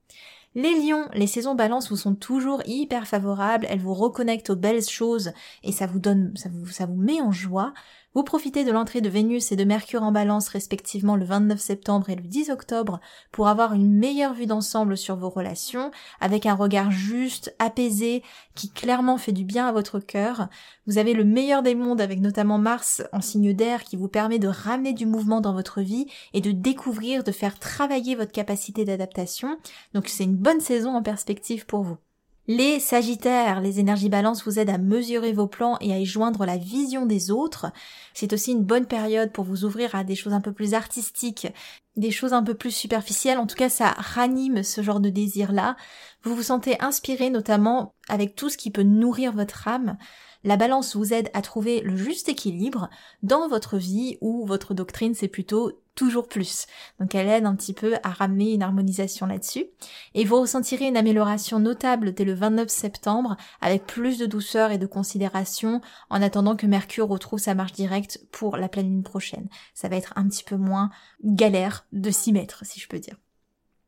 Les 0.54 0.86
lions, 0.86 1.08
les 1.14 1.28
saisons 1.28 1.56
balance 1.56 1.90
vous 1.90 1.96
sont 1.96 2.14
toujours 2.14 2.62
hyper 2.66 3.08
favorables, 3.08 3.66
elles 3.70 3.80
vous 3.80 3.94
reconnectent 3.94 4.50
aux 4.50 4.58
belles 4.58 4.84
choses 4.84 5.32
et 5.64 5.72
ça 5.72 5.88
vous 5.88 6.00
donne, 6.00 6.34
ça 6.36 6.50
vous, 6.50 6.68
ça 6.68 6.86
vous 6.86 6.96
met 6.96 7.22
en 7.22 7.32
joie. 7.32 7.74
Vous 8.14 8.24
profitez 8.24 8.66
de 8.66 8.72
l'entrée 8.74 9.00
de 9.00 9.08
Vénus 9.08 9.54
et 9.54 9.56
de 9.56 9.64
Mercure 9.64 10.04
en 10.04 10.12
balance 10.12 10.50
respectivement 10.50 11.16
le 11.16 11.24
29 11.24 11.58
septembre 11.58 12.10
et 12.10 12.16
le 12.16 12.24
10 12.24 12.50
octobre 12.50 13.00
pour 13.32 13.48
avoir 13.48 13.74
une 13.74 13.90
meilleure 13.90 14.34
vue 14.34 14.48
d'ensemble 14.48 14.98
sur 14.98 15.16
vos 15.16 15.30
relations, 15.30 15.92
avec 16.20 16.46
un 16.46 16.54
regard 16.54 16.92
juste, 16.92 17.56
apaisé, 17.58 18.22
qui 18.54 18.70
clairement 18.70 19.18
fait 19.18 19.32
du 19.32 19.46
bien 19.46 19.66
à 19.66 19.72
votre 19.72 20.00
cœur. 20.00 20.50
Vous 20.88 20.98
avez 20.98 21.14
le 21.14 21.24
meilleur 21.24 21.64
des 21.64 21.74
mondes 21.74 22.02
avec 22.02 22.20
notamment 22.20 22.58
Mars 22.58 23.02
en 23.14 23.22
signe 23.22 23.54
d'air 23.54 23.86
qui 23.86 23.96
vous 23.96 24.10
permet 24.10 24.40
de 24.40 24.50
ramener 24.50 24.92
du 24.92 25.06
mouvement 25.06 25.40
dans 25.40 25.54
votre 25.54 25.80
vie 25.80 26.08
et 26.34 26.42
de 26.42 26.52
découvrir, 26.52 27.24
de 27.24 27.32
faire 27.32 27.60
travailler 27.60 28.16
votre 28.16 28.34
capacité 28.34 28.84
d'adaptation. 28.84 29.58
Donc 29.94 30.10
c'est 30.10 30.26
une 30.26 30.36
bonne 30.36 30.60
saison 30.60 30.96
en 30.96 31.02
perspective 31.02 31.66
pour 31.66 31.84
vous. 31.84 31.98
Les 32.48 32.80
Sagittaires, 32.80 33.62
les 33.62 33.80
énergies 33.80 34.10
balance 34.10 34.44
vous 34.44 34.58
aident 34.58 34.72
à 34.72 34.80
mesurer 34.80 35.32
vos 35.32 35.46
plans 35.46 35.78
et 35.80 35.94
à 35.94 36.00
y 36.00 36.06
joindre 36.06 36.46
la 36.46 36.58
vision 36.58 37.06
des 37.06 37.30
autres. 37.30 37.68
C'est 38.16 38.34
aussi 38.34 38.52
une 38.52 38.64
bonne 38.64 38.88
période 38.88 39.32
pour 39.32 39.46
vous 39.46 39.64
ouvrir 39.64 39.94
à 39.94 40.04
des 40.04 40.16
choses 40.16 40.34
un 40.34 40.42
peu 40.42 40.52
plus 40.52 40.74
artistiques, 40.74 41.48
des 41.96 42.10
choses 42.10 42.34
un 42.34 42.42
peu 42.42 42.56
plus 42.56 42.72
superficielles. 42.72 43.38
En 43.38 43.46
tout 43.46 43.56
cas, 43.56 43.70
ça 43.70 43.92
ranime 43.92 44.64
ce 44.64 44.82
genre 44.82 45.00
de 45.00 45.10
désir-là. 45.10 45.78
Vous 46.24 46.36
vous 46.36 46.42
sentez 46.42 46.82
inspiré 46.82 47.30
notamment 47.30 47.94
avec 48.10 48.36
tout 48.36 48.50
ce 48.50 48.58
qui 48.58 48.72
peut 48.72 48.82
nourrir 48.82 49.34
votre 49.34 49.68
âme. 49.68 49.98
La 50.44 50.58
balance 50.58 50.96
vous 50.96 51.14
aide 51.14 51.30
à 51.34 51.42
trouver 51.42 51.82
le 51.82 51.96
juste 51.96 52.30
équilibre 52.30 52.90
dans 53.22 53.48
votre 53.48 53.78
vie 53.78 54.18
où 54.22 54.46
votre 54.46 54.74
doctrine 54.74 55.14
c'est 55.14 55.28
plutôt 55.28 55.72
toujours 55.96 56.28
plus. 56.28 56.66
Donc 57.00 57.14
elle 57.16 57.28
aide 57.28 57.46
un 57.46 57.56
petit 57.56 57.74
peu 57.74 57.96
à 58.04 58.10
ramener 58.10 58.54
une 58.54 58.64
harmonisation 58.64 59.26
là-dessus. 59.26 59.66
Et 60.16 60.26
vous 60.26 60.42
ressentirez 60.42 60.88
une 60.88 60.98
amélioration 60.98 61.60
notable 61.60 62.14
dès 62.14 62.26
le 62.26 62.34
29 62.34 62.70
septembre 62.70 63.38
avec 63.62 63.86
plus 63.86 64.18
de 64.18 64.26
douceur 64.26 64.72
et 64.72 64.78
de 64.78 64.88
considération 64.88 65.82
en 66.10 66.22
attendant 66.22 66.56
que 66.56 66.66
Mercure 66.66 67.08
retrouve 67.08 67.40
sa 67.40 67.56
marche 67.56 67.74
directe 67.74 68.20
pour 68.32 68.58
la 68.58 68.70
pleine 68.70 68.90
lune 68.90 69.04
prochaine. 69.04 69.48
Ça 69.74 69.90
va 69.90 69.96
être 69.96 70.14
un 70.16 70.28
petit 70.28 70.44
peu 70.44 70.56
moins 70.56 70.90
galère 71.24 71.86
de 71.92 72.10
s'y 72.10 72.32
mettre, 72.32 72.66
si 72.66 72.80
je 72.80 72.88
peux 72.88 73.00
dire. 73.00 73.18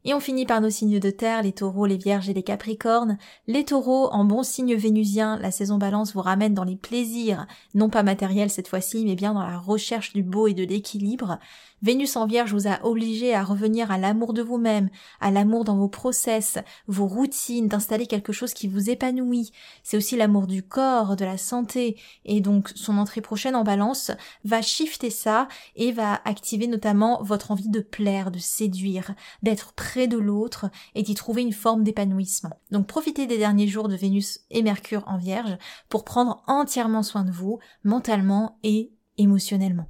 Et 0.06 0.14
on 0.14 0.20
finit 0.20 0.46
par 0.46 0.60
nos 0.60 0.70
signes 0.70 1.00
de 1.00 1.10
terre, 1.10 1.44
les 1.44 1.54
taureaux, 1.54 1.86
les 1.86 1.98
vierges 1.98 2.30
et 2.30 2.34
les 2.34 2.44
capricornes. 2.44 3.18
Les 3.48 3.64
taureaux, 3.64 4.10
en 4.12 4.26
bon 4.26 4.44
signe 4.44 4.76
vénusien, 4.76 5.38
la 5.40 5.52
saison 5.52 5.78
balance 5.78 6.14
vous 6.14 6.22
ramène 6.22 6.54
dans 6.54 6.66
les 6.66 6.76
plaisirs, 6.76 7.48
non 7.74 7.90
pas 7.90 8.04
matériels 8.04 8.50
cette 8.50 8.68
fois-ci, 8.68 9.06
mais 9.06 9.16
bien 9.16 9.34
dans 9.34 9.44
la 9.44 9.58
recherche 9.58 10.14
du 10.14 10.24
beau 10.24 10.48
et 10.48 10.54
de 10.54 10.64
l'équilibre. 10.64 11.40
Vénus 11.84 12.16
en 12.16 12.26
Vierge 12.26 12.54
vous 12.54 12.70
a 12.70 12.80
obligé 12.86 13.36
à 13.36 13.44
revenir 13.44 13.92
à 13.92 13.98
l'amour 13.98 14.32
de 14.32 14.42
vous-même, 14.42 14.90
à 15.20 15.32
l'amour 15.32 15.66
dans 15.66 15.76
vos 15.76 15.90
process, 15.90 16.58
vos 16.88 17.08
routines, 17.08 17.68
d'installer 17.68 18.08
quelque 18.08 18.32
chose 18.32 18.54
qui 18.54 18.70
vous 18.70 18.90
épanouit. 18.90 19.52
C'est 19.84 19.98
aussi 19.98 20.16
l'amour 20.16 20.48
du 20.48 20.64
corps, 20.64 21.18
de 21.18 21.26
la 21.26 21.38
santé, 21.38 22.00
et 22.24 22.40
donc 22.40 22.72
son 22.74 22.98
entrée 22.98 23.20
prochaine 23.20 23.56
en 23.56 23.66
balance 23.66 24.12
va 24.46 24.62
shifter 24.62 25.10
ça 25.10 25.50
et 25.76 25.92
va 25.92 26.22
activer 26.24 26.68
notamment 26.68 27.22
votre 27.22 27.52
envie 27.52 27.68
de 27.68 27.82
plaire, 27.82 28.32
de 28.32 28.40
séduire, 28.40 29.14
d'être 29.42 29.74
près 29.74 30.08
de 30.08 30.18
l'autre 30.18 30.70
et 30.96 31.04
d'y 31.04 31.16
trouver 31.16 31.42
une 31.42 31.52
forme 31.52 31.84
d'épanouissement. 31.84 32.62
Donc 32.72 32.88
profitez 32.88 33.28
des 33.28 33.38
derniers 33.38 33.68
jours 33.68 33.90
de 33.90 33.98
Vénus 33.98 34.40
et 34.52 34.64
Mercure 34.64 35.04
en 35.06 35.18
Vierge 35.18 35.58
pour 35.90 36.06
prendre 36.06 36.44
entièrement 36.48 37.04
soin 37.04 37.26
de 37.26 37.32
vous, 37.32 37.60
mentalement 37.84 38.58
et 38.64 38.94
émotionnellement. 39.18 39.88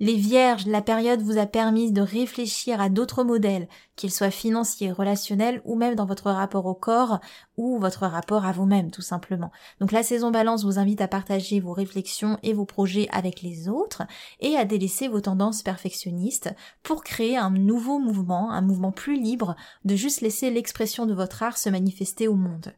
Les 0.00 0.16
vierges, 0.16 0.66
la 0.66 0.82
période 0.82 1.22
vous 1.22 1.38
a 1.38 1.46
permis 1.46 1.92
de 1.92 2.00
réfléchir 2.00 2.80
à 2.80 2.88
d'autres 2.88 3.22
modèles, 3.22 3.68
qu'ils 3.94 4.10
soient 4.10 4.32
financiers, 4.32 4.90
relationnels 4.90 5.62
ou 5.64 5.76
même 5.76 5.94
dans 5.94 6.04
votre 6.04 6.32
rapport 6.32 6.66
au 6.66 6.74
corps 6.74 7.20
ou 7.56 7.78
votre 7.78 8.06
rapport 8.08 8.44
à 8.44 8.50
vous-même 8.50 8.90
tout 8.90 9.02
simplement. 9.02 9.52
Donc 9.78 9.92
la 9.92 10.02
saison 10.02 10.32
balance 10.32 10.64
vous 10.64 10.80
invite 10.80 11.00
à 11.00 11.06
partager 11.06 11.60
vos 11.60 11.72
réflexions 11.72 12.38
et 12.42 12.52
vos 12.52 12.64
projets 12.64 13.06
avec 13.12 13.40
les 13.40 13.68
autres 13.68 14.02
et 14.40 14.56
à 14.56 14.64
délaisser 14.64 15.06
vos 15.06 15.20
tendances 15.20 15.62
perfectionnistes 15.62 16.52
pour 16.82 17.04
créer 17.04 17.36
un 17.36 17.50
nouveau 17.50 18.00
mouvement, 18.00 18.50
un 18.50 18.62
mouvement 18.62 18.90
plus 18.90 19.20
libre 19.20 19.54
de 19.84 19.94
juste 19.94 20.22
laisser 20.22 20.50
l'expression 20.50 21.06
de 21.06 21.14
votre 21.14 21.44
art 21.44 21.56
se 21.56 21.68
manifester 21.68 22.26
au 22.26 22.34
monde. 22.34 22.74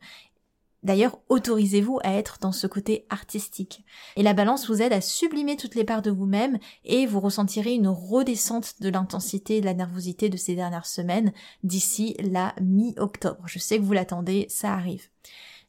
D'ailleurs, 0.82 1.18
autorisez-vous 1.28 1.98
à 2.04 2.12
être 2.12 2.38
dans 2.40 2.52
ce 2.52 2.66
côté 2.66 3.06
artistique. 3.08 3.84
Et 4.16 4.22
la 4.22 4.34
balance 4.34 4.68
vous 4.68 4.82
aide 4.82 4.92
à 4.92 5.00
sublimer 5.00 5.56
toutes 5.56 5.74
les 5.74 5.84
parts 5.84 6.02
de 6.02 6.10
vous-même 6.10 6.58
et 6.84 7.06
vous 7.06 7.20
ressentirez 7.20 7.74
une 7.74 7.88
redescente 7.88 8.80
de 8.80 8.88
l'intensité 8.88 9.56
et 9.56 9.60
de 9.60 9.66
la 9.66 9.74
nervosité 9.74 10.28
de 10.28 10.36
ces 10.36 10.54
dernières 10.54 10.86
semaines 10.86 11.32
d'ici 11.64 12.14
la 12.20 12.54
mi-octobre. 12.60 13.42
Je 13.46 13.58
sais 13.58 13.78
que 13.78 13.84
vous 13.84 13.92
l'attendez, 13.94 14.46
ça 14.48 14.72
arrive. 14.74 15.08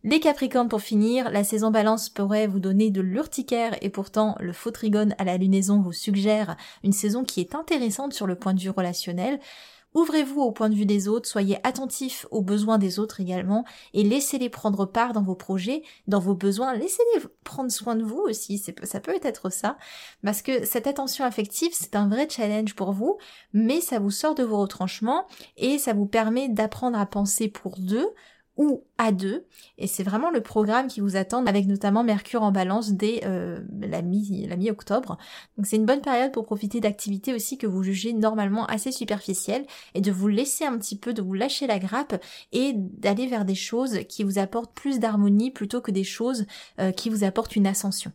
Les 0.04 0.20
Capricornes 0.20 0.70
pour 0.70 0.82
finir, 0.82 1.32
la 1.32 1.44
saison 1.44 1.72
balance 1.72 2.10
pourrait 2.10 2.48
vous 2.48 2.60
donner 2.60 2.92
de 2.92 3.02
l'urticaire 3.02 3.76
et 3.82 3.90
pourtant 3.90 4.36
le 4.40 4.54
faux 4.54 4.72
trigone 4.72 5.16
à 5.18 5.24
la 5.24 5.38
lunaison 5.38 5.82
vous 5.82 5.92
suggère 5.92 6.56
une 6.84 6.94
saison 6.94 7.24
qui 7.24 7.42
est 7.42 7.56
intéressante 7.56 8.14
sur 8.14 8.28
le 8.28 8.36
point 8.36 8.54
de 8.54 8.62
vue 8.62 8.70
relationnel. 8.70 9.40
Ouvrez-vous 9.98 10.42
au 10.42 10.52
point 10.52 10.70
de 10.70 10.76
vue 10.76 10.86
des 10.86 11.08
autres, 11.08 11.28
soyez 11.28 11.58
attentifs 11.66 12.28
aux 12.30 12.44
besoins 12.44 12.78
des 12.78 13.00
autres 13.00 13.20
également 13.20 13.66
et 13.96 14.04
laissez-les 14.04 14.48
prendre 14.48 14.86
part 14.86 15.12
dans 15.12 15.24
vos 15.24 15.34
projets, 15.34 15.82
dans 16.06 16.20
vos 16.20 16.36
besoins. 16.36 16.76
Laissez-les 16.76 17.24
prendre 17.44 17.72
soin 17.72 17.96
de 17.96 18.04
vous 18.04 18.20
aussi, 18.20 18.60
ça 18.60 19.00
peut 19.00 19.18
être 19.24 19.52
ça. 19.52 19.76
Parce 20.24 20.44
que 20.44 20.64
cette 20.66 20.86
attention 20.86 21.26
affective, 21.26 21.72
c'est 21.74 21.96
un 21.96 22.10
vrai 22.10 22.30
challenge 22.30 22.76
pour 22.76 22.92
vous, 22.92 23.18
mais 23.54 23.82
ça 23.82 23.98
vous 23.98 24.12
sort 24.12 24.36
de 24.36 24.44
vos 24.44 24.60
retranchements 24.60 25.26
et 25.56 25.80
ça 25.80 25.94
vous 25.94 26.06
permet 26.06 26.48
d'apprendre 26.48 27.00
à 27.00 27.08
penser 27.08 27.48
pour 27.48 27.80
deux, 27.80 28.08
ou 28.58 28.84
à 28.98 29.12
deux. 29.12 29.46
Et 29.78 29.88
c'est 29.88 30.04
vraiment 30.04 30.32
le 30.32 30.42
programme 30.42 30.88
qui 30.88 31.00
vous 31.00 31.16
attend 31.16 31.46
avec 31.46 31.68
notamment 31.68 32.04
Mercure 32.04 32.44
en 32.44 32.52
balance 32.52 32.92
dès 32.92 33.22
euh, 33.26 33.60
la 33.80 34.02
mi-octobre. 34.02 35.18
Donc 35.58 35.66
c'est 35.66 35.76
une 35.76 35.86
bonne 35.86 36.02
période 36.02 36.32
pour 36.32 36.46
profiter 36.46 36.80
d'activités 36.80 37.34
aussi 37.34 37.58
que 37.58 37.68
vous 37.68 37.84
jugez 37.84 38.14
normalement 38.14 38.66
assez 38.66 38.92
superficielles 38.92 39.66
et 39.94 40.02
de 40.02 40.12
vous 40.12 40.28
laisser 40.28 40.66
un 40.66 40.78
petit 40.78 40.98
peu, 40.98 41.14
de 41.14 41.22
vous 41.22 41.34
lâcher 41.34 41.68
la 41.68 41.80
grappe 41.80 42.22
et 42.52 42.74
d'aller 42.76 43.28
vers 43.28 43.46
des 43.46 43.56
choses 43.56 44.00
qui 44.10 44.24
vous 44.24 44.40
apportent 44.40 44.74
plus 44.74 45.00
d'harmonie 45.00 45.52
plutôt 45.52 45.82
que 45.82 45.92
des 45.92 46.04
choses 46.04 46.46
euh, 46.80 46.92
qui 46.92 47.10
vous 47.10 47.24
apportent 47.24 47.56
une 47.56 47.68
ascension. 47.68 48.12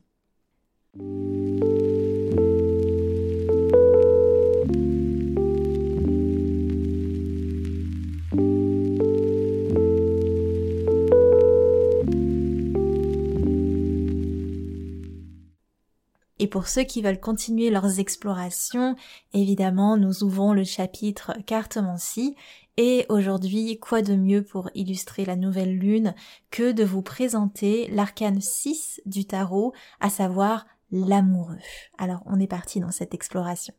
Pour 16.53 16.69
ceux 16.69 16.83
qui 16.83 17.01
veulent 17.01 17.19
continuer 17.19 17.71
leurs 17.71 17.99
explorations, 17.99 18.95
évidemment, 19.33 19.97
nous 19.97 20.23
ouvrons 20.23 20.53
le 20.53 20.65
chapitre 20.65 21.33
cartomancie. 21.47 22.37
Et 22.77 23.07
aujourd'hui, 23.09 23.79
quoi 23.81 24.03
de 24.03 24.15
mieux 24.15 24.45
pour 24.45 24.69
illustrer 24.75 25.25
la 25.25 25.35
nouvelle 25.35 25.79
lune 25.79 26.15
que 26.51 26.73
de 26.73 26.85
vous 26.85 27.01
présenter 27.01 27.89
l'arcane 27.89 28.43
6 28.43 29.01
du 29.07 29.25
tarot, 29.25 29.73
à 29.99 30.11
savoir 30.11 30.67
l'amoureux. 30.91 31.59
Alors, 31.97 32.23
on 32.27 32.39
est 32.39 32.47
parti 32.47 32.81
dans 32.81 32.93
cette 32.93 33.15
exploration. 33.15 33.73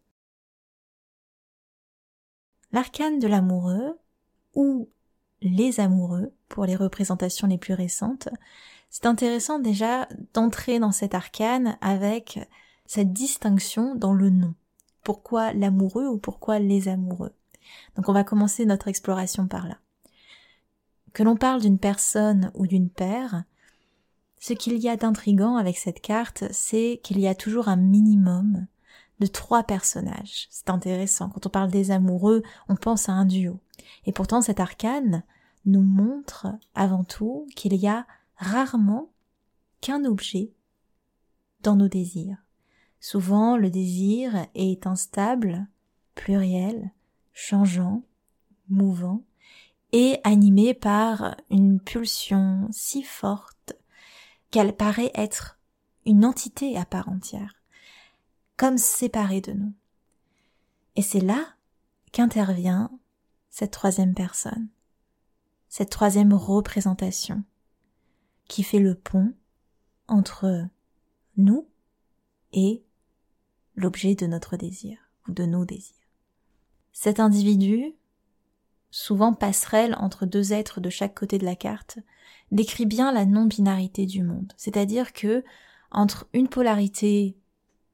L'arcane 2.72 3.20
de 3.20 3.28
l'amoureux, 3.28 4.00
ou 4.56 4.90
les 5.42 5.80
amoureux, 5.80 6.34
pour 6.50 6.66
les 6.66 6.76
représentations 6.76 7.46
les 7.46 7.60
plus 7.60 7.76
récentes, 7.76 8.30
c'est 8.90 9.06
intéressant 9.06 9.60
déjà 9.60 10.08
d'entrer 10.34 10.80
dans 10.80 10.92
cet 10.92 11.14
arcane 11.14 11.78
avec 11.82 12.40
cette 12.86 13.14
distinction 13.14 13.96
dans 13.96 14.14
le 14.14 14.30
nom. 14.30 14.54
Pourquoi 15.04 15.54
l'amoureux 15.54 16.08
ou 16.08 16.18
pourquoi 16.18 16.60
les 16.60 16.88
amoureux? 16.88 17.34
Donc 17.96 18.10
on 18.10 18.14
va 18.14 18.24
commencer 18.24 18.66
notre 18.66 18.88
exploration 18.88 19.48
par 19.48 19.68
là. 19.68 19.78
Que 21.14 21.24
l'on 21.24 21.36
parle 21.36 21.62
d'une 21.62 21.80
personne 21.80 22.52
ou 22.56 22.68
d'une 22.68 22.90
paire, 22.90 23.44
ce 24.40 24.54
qu'il 24.54 24.78
y 24.78 24.90
a 24.90 24.98
d'intrigant 24.98 25.56
avec 25.56 25.78
cette 25.78 26.02
carte, 26.02 26.44
c'est 26.52 27.00
qu'il 27.04 27.20
y 27.20 27.28
a 27.28 27.36
toujours 27.36 27.68
un 27.68 27.78
minimum 27.78 28.68
de 29.20 29.28
trois 29.28 29.64
personnages. 29.64 30.48
C'est 30.50 30.70
intéressant. 30.70 31.30
Quand 31.30 31.46
on 31.46 31.50
parle 31.50 31.72
des 31.72 31.92
amoureux, 31.92 32.44
on 32.68 32.76
pense 32.76 33.08
à 33.08 33.14
un 33.14 33.26
duo. 33.26 33.60
Et 34.06 34.12
pourtant, 34.12 34.42
cet 34.42 34.60
arcane 34.60 35.24
nous 35.66 35.82
montre 35.82 36.48
avant 36.76 37.04
tout 37.04 37.48
qu'il 37.56 37.76
y 37.76 37.88
a 37.88 38.06
rarement 38.36 39.10
qu'un 39.80 40.04
objet 40.04 40.52
dans 41.62 41.76
nos 41.76 41.88
désirs. 41.88 42.43
Souvent, 43.06 43.58
le 43.58 43.70
désir 43.70 44.48
est 44.56 44.88
instable, 44.88 45.68
pluriel, 46.16 46.90
changeant, 47.34 48.02
mouvant, 48.70 49.26
et 49.92 50.22
animé 50.24 50.74
par 50.74 51.36
une 51.50 51.82
pulsion 51.82 52.66
si 52.72 53.04
forte 53.04 53.74
qu'elle 54.52 54.74
paraît 54.74 55.12
être 55.16 55.60
une 56.06 56.24
entité 56.24 56.78
à 56.78 56.86
part 56.86 57.10
entière, 57.10 57.62
comme 58.56 58.78
séparée 58.78 59.42
de 59.42 59.52
nous. 59.52 59.74
Et 60.96 61.02
c'est 61.02 61.20
là 61.20 61.44
qu'intervient 62.14 62.90
cette 63.50 63.72
troisième 63.72 64.14
personne, 64.14 64.70
cette 65.68 65.90
troisième 65.90 66.34
représentation, 66.34 67.44
qui 68.48 68.64
fait 68.64 68.80
le 68.80 68.96
pont 68.96 69.34
entre 70.08 70.70
nous 71.36 71.68
et 72.54 72.86
l'objet 73.76 74.16
de 74.16 74.28
notre 74.28 74.58
désir 74.58 74.98
ou 75.28 75.32
de 75.32 75.46
nos 75.46 75.66
désirs. 75.66 75.96
Cet 76.92 77.20
individu, 77.20 77.94
souvent 78.92 79.34
passerelle 79.34 79.96
entre 80.00 80.26
deux 80.26 80.54
êtres 80.54 80.80
de 80.80 80.90
chaque 80.90 81.16
côté 81.16 81.38
de 81.38 81.46
la 81.46 81.56
carte, 81.56 81.98
décrit 82.52 82.86
bien 82.86 83.12
la 83.12 83.26
non-binarité 83.26 84.06
du 84.06 84.24
monde, 84.24 84.54
c'est-à-dire 84.58 85.14
que 85.14 85.44
entre 85.92 86.28
une 86.34 86.48
polarité 86.48 87.36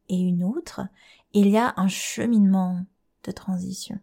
et 0.10 0.18
une 0.18 0.44
autre, 0.44 0.82
il 1.34 1.48
y 1.48 1.58
a 1.58 1.74
un 1.78 1.88
cheminement 1.88 2.86
de 3.24 3.32
transition 3.32 4.00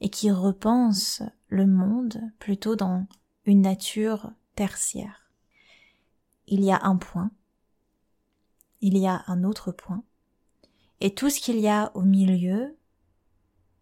et 0.00 0.08
qui 0.08 0.30
repense 0.30 1.22
le 1.48 1.66
monde 1.66 2.20
plutôt 2.38 2.76
dans 2.76 3.06
une 3.44 3.62
nature 3.62 4.32
tertiaire. 4.54 5.30
Il 6.46 6.64
y 6.64 6.72
a 6.72 6.80
un 6.82 6.96
point, 6.96 7.30
il 8.80 8.98
y 8.98 9.06
a 9.06 9.22
un 9.26 9.44
autre 9.44 9.72
point, 9.72 10.02
et 11.02 11.12
tout 11.12 11.30
ce 11.30 11.40
qu'il 11.40 11.58
y 11.58 11.68
a 11.68 11.90
au 11.94 12.02
milieu 12.02 12.78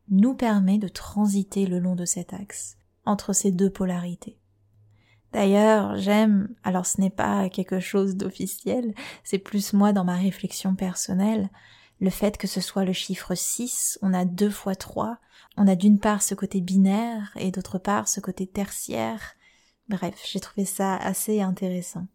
nous 0.09 0.35
permet 0.35 0.79
de 0.79 0.89
transiter 0.89 1.67
le 1.67 1.79
long 1.79 1.95
de 1.95 2.07
cet 2.07 2.33
axe, 2.33 2.79
entre 3.05 3.35
ces 3.35 3.53
deux 3.53 3.69
polarités. 3.69 4.39
D'ailleurs, 5.35 5.97
j'aime, 5.97 6.49
alors 6.65 6.87
ce 6.87 6.99
n'est 6.99 7.11
pas 7.11 7.51
quelque 7.51 7.79
chose 7.79 8.17
d'officiel, 8.17 8.95
c'est 9.23 9.39
plus 9.39 9.75
moi 9.75 9.93
dans 9.93 10.03
ma 10.03 10.17
réflexion 10.17 10.75
personnelle, 10.75 11.51
le 12.01 12.09
fait 12.09 12.39
que 12.39 12.47
ce 12.47 12.63
soit 12.63 12.87
le 12.87 12.95
chiffre 12.95 13.35
6, 13.35 13.99
on 14.01 14.15
a 14.15 14.25
deux 14.25 14.49
fois 14.49 14.75
trois, 14.75 15.19
on 15.59 15.69
a 15.69 15.77
d'une 15.77 15.99
part 15.99 16.23
ce 16.23 16.35
côté 16.35 16.63
binaire 16.63 17.33
et 17.37 17.51
d'autre 17.51 17.79
part 17.79 18.09
ce 18.09 18.21
côté 18.21 18.47
tertiaire. 18.47 19.35
Bref, 19.91 20.15
j'ai 20.25 20.41
trouvé 20.41 20.65
ça 20.65 20.97
assez 20.97 21.43
intéressant. 21.43 22.07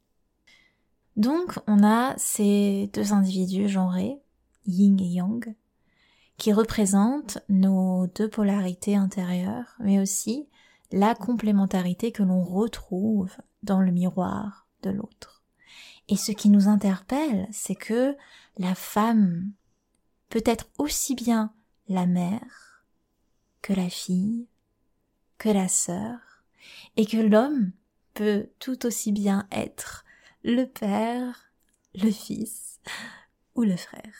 Donc, 1.15 1.59
on 1.67 1.83
a 1.83 2.15
ces 2.17 2.89
deux 2.91 3.13
individus 3.13 3.69
genrés, 3.69 4.19
yin 4.65 4.97
et 4.99 5.07
yang, 5.07 5.55
qui 6.37 6.53
représentent 6.53 7.39
nos 7.49 8.07
deux 8.07 8.29
polarités 8.29 8.95
intérieures, 8.95 9.75
mais 9.79 9.99
aussi 9.99 10.47
la 10.91 11.15
complémentarité 11.15 12.11
que 12.11 12.23
l'on 12.23 12.43
retrouve 12.43 13.35
dans 13.63 13.81
le 13.81 13.91
miroir 13.91 14.67
de 14.83 14.89
l'autre. 14.89 15.43
Et 16.07 16.17
ce 16.17 16.31
qui 16.31 16.49
nous 16.49 16.67
interpelle, 16.67 17.47
c'est 17.51 17.75
que 17.75 18.15
la 18.57 18.75
femme 18.75 19.51
peut 20.29 20.43
être 20.45 20.67
aussi 20.77 21.15
bien 21.15 21.53
la 21.87 22.05
mère 22.05 22.83
que 23.61 23.73
la 23.73 23.89
fille, 23.89 24.47
que 25.39 25.49
la 25.49 25.67
sœur, 25.67 26.19
et 26.97 27.05
que 27.07 27.17
l'homme 27.17 27.71
peut 28.13 28.47
tout 28.59 28.85
aussi 28.85 29.11
bien 29.11 29.47
être 29.51 30.05
le 30.43 30.65
père, 30.65 31.51
le 31.95 32.11
fils 32.11 32.79
ou 33.55 33.63
le 33.63 33.75
frère. 33.75 34.14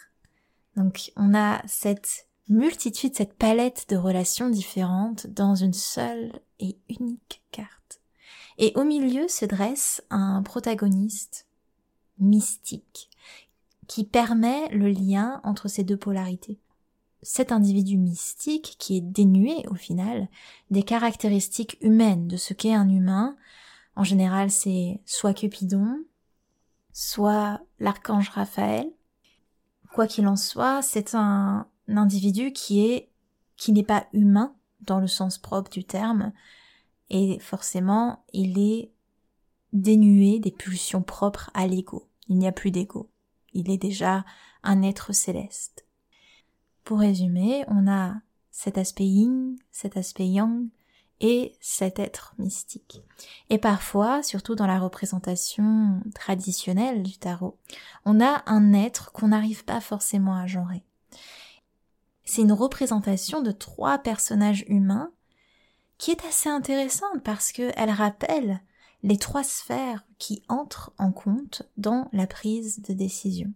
Donc 0.75 1.11
on 1.15 1.33
a 1.33 1.61
cette 1.67 2.27
multitude, 2.49 3.15
cette 3.15 3.33
palette 3.33 3.85
de 3.89 3.95
relations 3.95 4.49
différentes 4.49 5.27
dans 5.27 5.55
une 5.55 5.73
seule 5.73 6.39
et 6.59 6.77
unique 6.89 7.41
carte. 7.51 8.01
Et 8.57 8.71
au 8.75 8.83
milieu 8.83 9.27
se 9.27 9.45
dresse 9.45 10.03
un 10.09 10.41
protagoniste 10.43 11.47
mystique 12.19 13.09
qui 13.87 14.03
permet 14.03 14.69
le 14.69 14.89
lien 14.89 15.41
entre 15.43 15.67
ces 15.67 15.83
deux 15.83 15.97
polarités. 15.97 16.59
Cet 17.21 17.51
individu 17.51 17.97
mystique 17.97 18.75
qui 18.77 18.97
est 18.97 19.01
dénué 19.01 19.65
au 19.67 19.75
final 19.75 20.27
des 20.69 20.83
caractéristiques 20.83 21.77
humaines 21.81 22.27
de 22.27 22.37
ce 22.37 22.53
qu'est 22.53 22.73
un 22.73 22.89
humain, 22.89 23.35
en 23.95 24.03
général 24.03 24.51
c'est 24.51 25.01
soit 25.05 25.33
Cupidon, 25.33 26.03
soit 26.93 27.59
l'archange 27.79 28.29
Raphaël, 28.29 28.89
Quoi 29.95 30.07
qu'il 30.07 30.27
en 30.27 30.35
soit, 30.35 30.81
c'est 30.81 31.15
un 31.15 31.69
individu 31.87 32.51
qui 32.51 32.85
est 32.85 33.13
qui 33.55 33.71
n'est 33.71 33.81
pas 33.81 34.07
humain 34.11 34.53
dans 34.81 34.99
le 34.99 35.07
sens 35.07 35.37
propre 35.37 35.69
du 35.69 35.85
terme 35.85 36.33
et 37.09 37.39
forcément 37.39 38.25
il 38.33 38.59
est 38.59 38.91
dénué 39.71 40.39
des 40.39 40.51
pulsions 40.51 41.01
propres 41.01 41.49
à 41.53 41.65
l'ego. 41.65 42.09
Il 42.27 42.37
n'y 42.37 42.45
a 42.45 42.51
plus 42.51 42.71
d'ego. 42.71 43.09
Il 43.53 43.71
est 43.71 43.77
déjà 43.77 44.25
un 44.63 44.81
être 44.81 45.13
céleste. 45.13 45.87
Pour 46.83 46.99
résumer, 46.99 47.63
on 47.69 47.87
a 47.87 48.15
cet 48.51 48.77
aspect 48.77 49.07
yin, 49.07 49.55
cet 49.71 49.95
aspect 49.95 50.27
yang, 50.27 50.67
et 51.21 51.55
cet 51.61 51.99
être 51.99 52.33
mystique. 52.37 53.01
Et 53.49 53.57
parfois, 53.57 54.21
surtout 54.23 54.55
dans 54.55 54.67
la 54.67 54.79
représentation 54.79 56.01
traditionnelle 56.13 57.03
du 57.03 57.17
tarot, 57.17 57.57
on 58.05 58.19
a 58.19 58.43
un 58.47 58.73
être 58.73 59.11
qu'on 59.11 59.29
n'arrive 59.29 59.63
pas 59.65 59.79
forcément 59.79 60.35
à 60.35 60.45
genrer. 60.45 60.83
C'est 62.25 62.41
une 62.41 62.51
représentation 62.51 63.41
de 63.41 63.51
trois 63.51 63.99
personnages 63.99 64.65
humains 64.67 65.11
qui 65.97 66.11
est 66.11 66.25
assez 66.25 66.49
intéressante 66.49 67.23
parce 67.23 67.51
qu'elle 67.51 67.91
rappelle 67.91 68.61
les 69.03 69.17
trois 69.17 69.43
sphères 69.43 70.03
qui 70.17 70.43
entrent 70.49 70.91
en 70.97 71.11
compte 71.11 71.63
dans 71.77 72.09
la 72.11 72.27
prise 72.27 72.81
de 72.81 72.93
décision. 72.93 73.53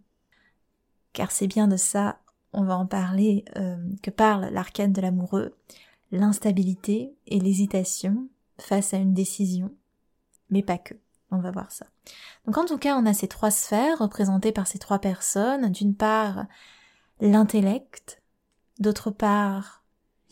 Car 1.12 1.32
c'est 1.32 1.48
bien 1.48 1.66
de 1.66 1.76
ça, 1.76 2.20
on 2.52 2.64
va 2.64 2.76
en 2.76 2.86
parler, 2.86 3.44
euh, 3.56 3.76
que 4.02 4.10
parle 4.10 4.46
l'arcane 4.52 4.92
de 4.92 5.00
l'amoureux, 5.00 5.56
l'instabilité 6.10 7.14
et 7.26 7.38
l'hésitation 7.38 8.28
face 8.58 8.94
à 8.94 8.98
une 8.98 9.14
décision, 9.14 9.74
mais 10.50 10.62
pas 10.62 10.78
que. 10.78 10.94
On 11.32 11.38
va 11.38 11.52
voir 11.52 11.70
ça. 11.70 11.86
Donc 12.44 12.58
en 12.58 12.64
tout 12.64 12.78
cas, 12.78 12.96
on 12.96 13.06
a 13.06 13.12
ces 13.12 13.28
trois 13.28 13.52
sphères 13.52 13.98
représentées 13.98 14.50
par 14.50 14.66
ces 14.66 14.80
trois 14.80 14.98
personnes. 14.98 15.70
D'une 15.70 15.94
part, 15.94 16.46
l'intellect, 17.20 18.20
d'autre 18.80 19.12
part, 19.12 19.84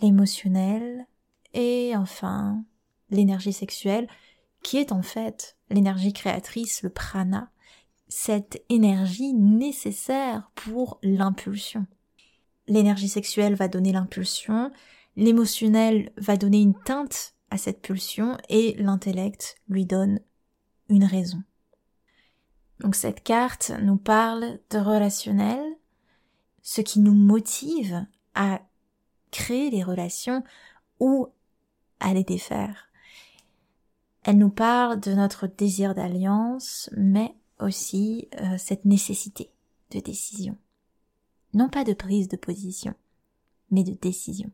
l'émotionnel, 0.03 1.07
et 1.55 1.95
enfin, 1.97 2.65
l'énergie 3.11 3.53
sexuelle, 3.53 4.09
qui 4.63 4.79
est 4.79 4.91
en 4.91 5.03
fait 5.03 5.57
l'énergie 5.71 6.13
créatrice, 6.13 6.83
le 6.83 6.91
prana, 6.91 7.51
cette 8.09 8.63
énergie 8.69 9.35
nécessaire 9.35 10.51
pour 10.55 10.99
l'impulsion. 11.03 11.87
L'énergie 12.67 13.09
sexuelle 13.09 13.55
va 13.55 13.69
donner 13.69 13.93
l'impulsion, 13.93 14.71
L'émotionnel 15.19 16.13
va 16.17 16.37
donner 16.37 16.63
une 16.63 16.81
teinte 16.81 17.35
à 17.51 17.59
cette 17.59 17.83
pulsion 17.83 18.39
et 18.49 18.75
l'intellect 18.79 19.57
lui 19.69 19.85
donne 19.85 20.21
une 20.89 21.03
raison. 21.03 21.43
Donc 22.79 22.95
cette 22.95 23.25
carte 23.25 23.73
nous 23.83 23.97
parle 23.97 24.61
de 24.71 24.79
relationnel, 24.79 25.61
ce 26.63 26.83
qui 26.83 27.01
nous 27.01 27.15
motive 27.15 28.07
à 28.37 28.61
créer 29.33 29.71
les 29.71 29.83
relations 29.83 30.45
ou 31.01 31.27
à 31.99 32.15
les 32.15 32.23
défaire. 32.23 32.89
Elle 34.23 34.39
nous 34.39 34.51
parle 34.51 35.01
de 35.01 35.15
notre 35.15 35.49
désir 35.49 35.97
d'alliance, 35.97 36.91
mais 36.97 37.35
aussi 37.59 38.29
euh, 38.41 38.57
cette 38.57 38.85
nécessité 38.85 39.51
de 39.91 39.99
décision. 39.99 40.57
Non 41.55 41.69
pas 41.69 41.83
de 41.83 41.93
prise 41.93 42.29
de 42.29 42.37
position, 42.37 42.95
mais 43.73 43.83
de 43.83 43.95
décision. 43.95 44.53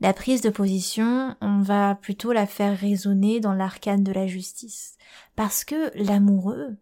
La 0.00 0.12
prise 0.12 0.42
de 0.42 0.50
position, 0.50 1.36
on 1.40 1.60
va 1.60 1.96
plutôt 1.96 2.32
la 2.32 2.46
faire 2.46 2.78
résonner 2.78 3.40
dans 3.40 3.52
l'arcane 3.52 4.04
de 4.04 4.12
la 4.12 4.28
justice. 4.28 4.96
Parce 5.34 5.64
que 5.64 5.90
l'amoureux, 5.96 6.76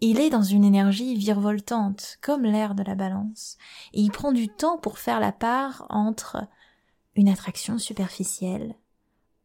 il 0.00 0.20
est 0.20 0.30
dans 0.30 0.42
une 0.42 0.64
énergie 0.64 1.16
virevoltante, 1.16 2.18
comme 2.20 2.42
l'air 2.42 2.74
de 2.74 2.82
la 2.82 2.94
balance. 2.94 3.56
Et 3.94 4.02
il 4.02 4.10
prend 4.10 4.32
du 4.32 4.48
temps 4.48 4.78
pour 4.78 4.98
faire 4.98 5.20
la 5.20 5.32
part 5.32 5.86
entre 5.88 6.46
une 7.16 7.28
attraction 7.30 7.78
superficielle 7.78 8.76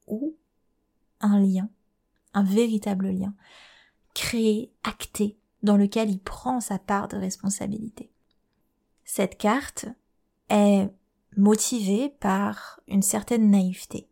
ou 0.08 0.36
un 1.22 1.40
lien, 1.40 1.70
un 2.34 2.44
véritable 2.44 3.10
lien, 3.10 3.34
créé, 4.14 4.74
acté, 4.84 5.38
dans 5.64 5.78
lequel 5.78 6.10
il 6.10 6.20
prend 6.20 6.60
sa 6.60 6.78
part 6.78 7.08
de 7.08 7.16
responsabilité. 7.16 8.12
Cette 9.06 9.38
carte 9.38 9.86
est 10.50 10.90
motivée 11.38 12.10
par 12.20 12.80
une 12.88 13.02
certaine 13.02 13.50
naïveté, 13.50 14.08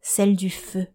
celle 0.00 0.36
du 0.36 0.50
feu, 0.50 0.86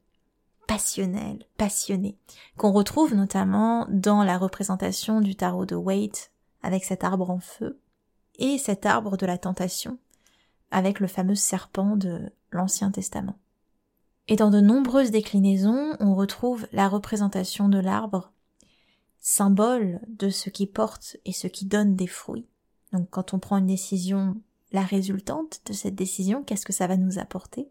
passionnel, 0.67 1.45
passionné, 1.57 2.17
qu'on 2.57 2.71
retrouve 2.71 3.15
notamment 3.15 3.87
dans 3.89 4.23
la 4.23 4.37
représentation 4.37 5.21
du 5.21 5.35
tarot 5.35 5.65
de 5.65 5.75
Waite 5.75 6.31
avec 6.61 6.83
cet 6.83 7.03
arbre 7.03 7.29
en 7.29 7.39
feu 7.39 7.79
et 8.37 8.57
cet 8.57 8.85
arbre 8.85 9.17
de 9.17 9.25
la 9.25 9.37
tentation 9.37 9.97
avec 10.71 10.99
le 10.99 11.07
fameux 11.07 11.35
serpent 11.35 11.95
de 11.95 12.29
l'Ancien 12.51 12.91
Testament. 12.91 13.37
Et 14.27 14.35
dans 14.35 14.49
de 14.49 14.59
nombreuses 14.59 15.11
déclinaisons, 15.11 15.95
on 15.99 16.13
retrouve 16.13 16.67
la 16.73 16.89
représentation 16.89 17.69
de 17.69 17.79
l'arbre, 17.79 18.33
symbole 19.19 20.01
de 20.09 20.29
ce 20.29 20.49
qui 20.49 20.67
porte 20.67 21.15
et 21.25 21.31
ce 21.31 21.47
qui 21.47 21.65
donne 21.65 21.95
des 21.95 22.07
fruits. 22.07 22.47
Donc 22.91 23.09
quand 23.09 23.33
on 23.33 23.39
prend 23.39 23.57
une 23.57 23.67
décision, 23.67 24.35
la 24.71 24.81
résultante 24.81 25.61
de 25.65 25.73
cette 25.73 25.95
décision, 25.95 26.43
qu'est-ce 26.43 26.65
que 26.65 26.73
ça 26.73 26.87
va 26.87 26.97
nous 26.97 27.19
apporter 27.19 27.69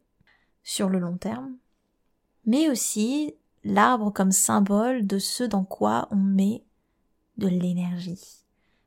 sur 0.62 0.88
le 0.88 0.98
long 0.98 1.16
terme 1.16 1.56
Mais 2.44 2.68
aussi 2.68 3.34
l'arbre 3.64 4.10
comme 4.12 4.32
symbole 4.32 5.06
de 5.06 5.18
ce 5.18 5.44
dans 5.44 5.64
quoi 5.64 6.08
on 6.10 6.16
met 6.16 6.64
de 7.36 7.48
l'énergie 7.48 8.44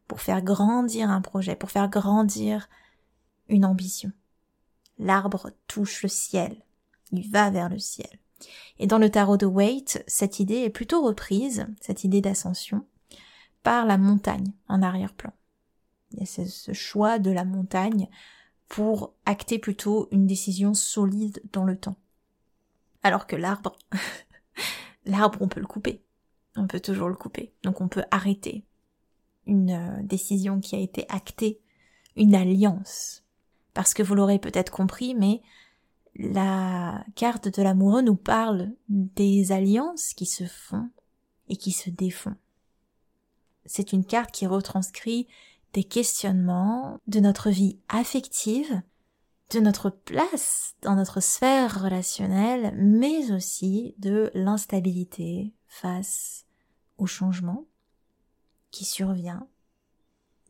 pour 0.07 0.21
faire 0.21 0.41
grandir 0.41 1.09
un 1.09 1.21
projet, 1.21 1.55
pour 1.55 1.69
faire 1.69 1.87
grandir 1.87 2.67
une 3.47 3.63
ambition. 3.63 4.11
L'arbre 4.97 5.51
touche 5.67 6.03
le 6.03 6.09
ciel, 6.09 6.61
il 7.11 7.29
va 7.29 7.51
vers 7.51 7.69
le 7.69 7.79
ciel. 7.79 8.09
Et 8.79 8.87
dans 8.87 8.97
le 8.97 9.09
tarot 9.09 9.37
de 9.37 9.45
Waite, 9.45 10.03
cette 10.07 10.39
idée 10.39 10.55
est 10.55 10.69
plutôt 10.69 11.03
reprise, 11.03 11.67
cette 11.79 12.03
idée 12.03 12.21
d'ascension, 12.21 12.85
par 13.61 13.85
la 13.85 13.97
montagne 13.97 14.51
en 14.67 14.81
arrière-plan. 14.81 15.31
Il 16.11 16.27
ce 16.27 16.73
choix 16.73 17.19
de 17.19 17.31
la 17.31 17.45
montagne 17.45 18.09
pour 18.67 19.13
acter 19.25 19.59
plutôt 19.59 20.07
une 20.11 20.27
décision 20.27 20.73
solide 20.73 21.41
dans 21.51 21.63
le 21.63 21.77
temps. 21.77 21.97
Alors 23.03 23.27
que 23.27 23.35
l'arbre, 23.35 23.75
l'arbre 25.05 25.39
on 25.41 25.47
peut 25.47 25.59
le 25.59 25.67
couper. 25.67 26.01
On 26.55 26.67
peut 26.67 26.79
toujours 26.79 27.09
le 27.09 27.15
couper. 27.15 27.53
Donc 27.63 27.81
on 27.81 27.87
peut 27.87 28.03
arrêter 28.11 28.63
une 29.45 29.71
euh, 29.71 30.03
décision 30.03 30.59
qui 30.59 30.75
a 30.75 30.79
été 30.79 31.05
actée, 31.09 31.59
une 32.15 32.35
alliance. 32.35 33.23
Parce 33.73 33.93
que 33.93 34.03
vous 34.03 34.15
l'aurez 34.15 34.39
peut-être 34.39 34.71
compris, 34.71 35.15
mais 35.15 35.41
la 36.15 37.03
carte 37.15 37.47
de 37.47 37.63
l'amoureux 37.63 38.01
nous 38.01 38.15
parle 38.15 38.71
des 38.89 39.51
alliances 39.51 40.13
qui 40.13 40.25
se 40.25 40.45
font 40.45 40.89
et 41.47 41.55
qui 41.55 41.71
se 41.71 41.89
défont. 41.89 42.35
C'est 43.65 43.93
une 43.93 44.05
carte 44.05 44.31
qui 44.31 44.47
retranscrit 44.47 45.27
des 45.73 45.83
questionnements 45.83 46.99
de 47.07 47.19
notre 47.19 47.49
vie 47.49 47.77
affective, 47.89 48.81
de 49.51 49.59
notre 49.59 49.89
place 49.89 50.75
dans 50.81 50.95
notre 50.95 51.21
sphère 51.21 51.83
relationnelle, 51.83 52.73
mais 52.77 53.31
aussi 53.31 53.95
de 53.97 54.31
l'instabilité 54.33 55.53
face 55.67 56.45
au 56.97 57.05
changement 57.05 57.65
qui 58.71 58.85
survient 58.85 59.47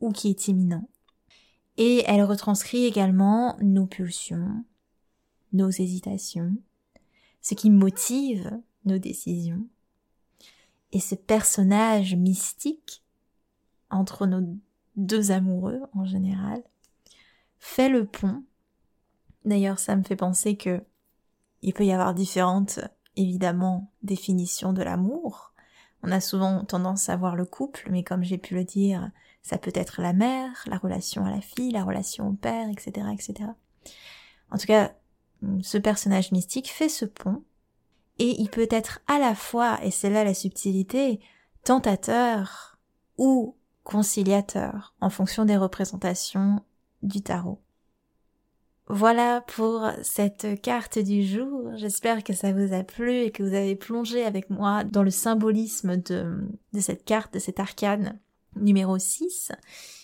ou 0.02 0.12
qui 0.12 0.30
est 0.30 0.48
imminent. 0.48 0.88
Et 1.78 2.04
elle 2.08 2.24
retranscrit 2.24 2.86
également 2.86 3.58
nos 3.62 3.86
pulsions, 3.86 4.66
nos 5.54 5.70
hésitations, 5.70 6.56
ce 7.42 7.54
qui 7.54 7.70
motive 7.70 8.52
nos 8.86 8.98
décisions. 8.98 9.66
Et 10.92 11.00
ce 11.00 11.16
personnage 11.16 12.16
mystique 12.16 13.04
entre 13.90 14.26
nos 14.26 14.58
deux 15.06 15.32
amoureux 15.32 15.82
en 15.94 16.06
général 16.06 16.64
fait 17.60 17.90
le 17.90 18.06
pont. 18.06 18.44
D'ailleurs, 19.46 19.80
ça 19.80 19.96
me 19.96 20.04
fait 20.04 20.16
penser 20.16 20.56
que 20.56 20.82
il 21.62 21.74
peut 21.74 21.86
y 21.86 21.92
avoir 21.92 22.14
différentes, 22.14 22.80
évidemment, 23.18 23.92
définitions 24.02 24.72
de 24.72 24.82
l'amour. 24.82 25.54
On 26.04 26.12
a 26.12 26.22
souvent 26.22 26.64
tendance 26.64 27.10
à 27.10 27.18
voir 27.18 27.36
le 27.36 27.46
couple, 27.46 27.90
mais 27.92 28.04
comme 28.04 28.24
j'ai 28.24 28.38
pu 28.38 28.56
le 28.56 28.64
dire, 28.64 29.12
ça 29.42 29.58
peut 29.58 29.74
être 29.76 30.02
la 30.02 30.14
mère, 30.14 30.64
la 30.68 30.78
relation 30.78 31.26
à 31.26 31.32
la 31.32 31.42
fille, 31.42 31.72
la 31.72 31.84
relation 31.84 32.30
au 32.30 32.34
père, 32.34 32.70
etc., 32.70 33.08
etc. 33.14 33.50
En 34.52 34.58
tout 34.58 34.68
cas, 34.68 34.94
ce 35.62 35.78
personnage 35.78 36.32
mystique 36.32 36.70
fait 36.70 36.90
ce 36.90 37.06
pont 37.06 37.44
et 38.20 38.40
il 38.42 38.50
peut 38.50 38.68
être 38.70 39.02
à 39.08 39.20
la 39.20 39.36
fois, 39.36 39.80
et 39.84 39.92
c'est 39.92 40.10
là 40.10 40.24
la 40.24 40.34
subtilité, 40.34 41.20
tentateur 41.64 42.78
ou 43.18 43.56
conciliateur 43.90 44.94
en 45.02 45.10
fonction 45.10 45.46
des 45.46 45.58
représentations 45.58 46.62
du 47.02 47.24
tarot. 47.24 47.60
Voilà 48.88 49.42
pour 49.42 49.90
cette 50.04 50.62
carte 50.62 51.00
du 51.00 51.26
jour. 51.26 51.72
J'espère 51.76 52.24
que 52.24 52.34
ça 52.34 52.54
vous 52.54 52.72
a 52.72 52.84
plu 52.84 53.22
et 53.22 53.32
que 53.32 53.42
vous 53.42 53.56
avez 53.56 53.76
plongé 53.76 54.24
avec 54.24 54.52
moi 54.52 54.84
dans 54.84 55.02
le 55.02 55.10
symbolisme 55.10 55.98
de, 55.98 56.48
cette 56.80 57.04
carte, 57.04 57.34
de 57.34 57.40
cet 57.40 57.60
arcane 57.60 58.20
numéro 58.56 59.00
6 59.00 59.54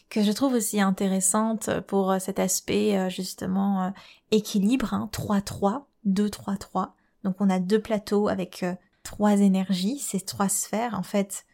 que 0.09 0.23
je 0.23 0.31
trouve 0.31 0.53
aussi 0.53 0.81
intéressante 0.81 1.69
pour 1.87 2.11
euh, 2.11 2.19
cet 2.19 2.39
aspect 2.39 2.97
euh, 2.97 3.09
justement 3.09 3.85
euh, 3.85 3.89
équilibre, 4.31 5.09
3-3, 5.11 5.83
2-3-3. 6.07 6.89
Donc 7.23 7.35
on 7.39 7.49
a 7.49 7.59
deux 7.59 7.81
plateaux 7.81 8.29
avec 8.29 8.65
trois 9.03 9.41
énergies, 9.41 9.97
ces 9.97 10.21
trois 10.21 10.49
sphères 10.49 10.97
en 10.97 11.03
fait. 11.03 11.45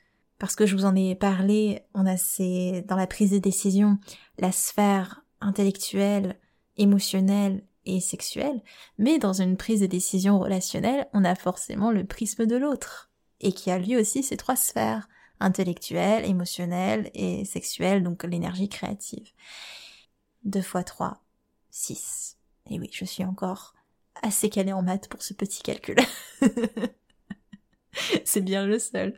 Parce 0.41 0.55
que 0.55 0.65
je 0.65 0.75
vous 0.75 0.85
en 0.85 0.95
ai 0.95 1.13
parlé, 1.13 1.83
on 1.93 2.07
a 2.07 2.17
ces, 2.17 2.83
dans 2.87 2.95
la 2.95 3.05
prise 3.05 3.29
de 3.29 3.37
décision, 3.37 3.99
la 4.39 4.51
sphère 4.51 5.21
intellectuelle, 5.39 6.39
émotionnelle 6.77 7.63
et 7.85 7.99
sexuelle, 7.99 8.63
mais 8.97 9.19
dans 9.19 9.33
une 9.33 9.55
prise 9.55 9.81
de 9.81 9.85
décision 9.85 10.39
relationnelle, 10.39 11.07
on 11.13 11.25
a 11.25 11.35
forcément 11.35 11.91
le 11.91 12.05
prisme 12.05 12.47
de 12.47 12.55
l'autre, 12.55 13.11
et 13.39 13.51
qui 13.51 13.69
a 13.69 13.77
lui 13.77 13.95
aussi 13.95 14.23
ces 14.23 14.35
trois 14.35 14.55
sphères 14.55 15.07
intellectuelle, 15.39 16.25
émotionnelle 16.25 17.11
et 17.13 17.45
sexuelle, 17.45 18.01
donc 18.01 18.23
l'énergie 18.23 18.67
créative. 18.67 19.29
2 20.45 20.59
x 20.59 20.73
3, 20.87 21.21
6. 21.69 22.37
Et 22.71 22.79
oui, 22.79 22.89
je 22.91 23.05
suis 23.05 23.25
encore 23.25 23.75
assez 24.23 24.49
calée 24.49 24.73
en 24.73 24.81
maths 24.81 25.07
pour 25.07 25.21
ce 25.21 25.35
petit 25.35 25.61
calcul. 25.61 25.97
C'est 28.25 28.41
bien 28.41 28.65
le 28.65 28.79
seul. 28.79 29.15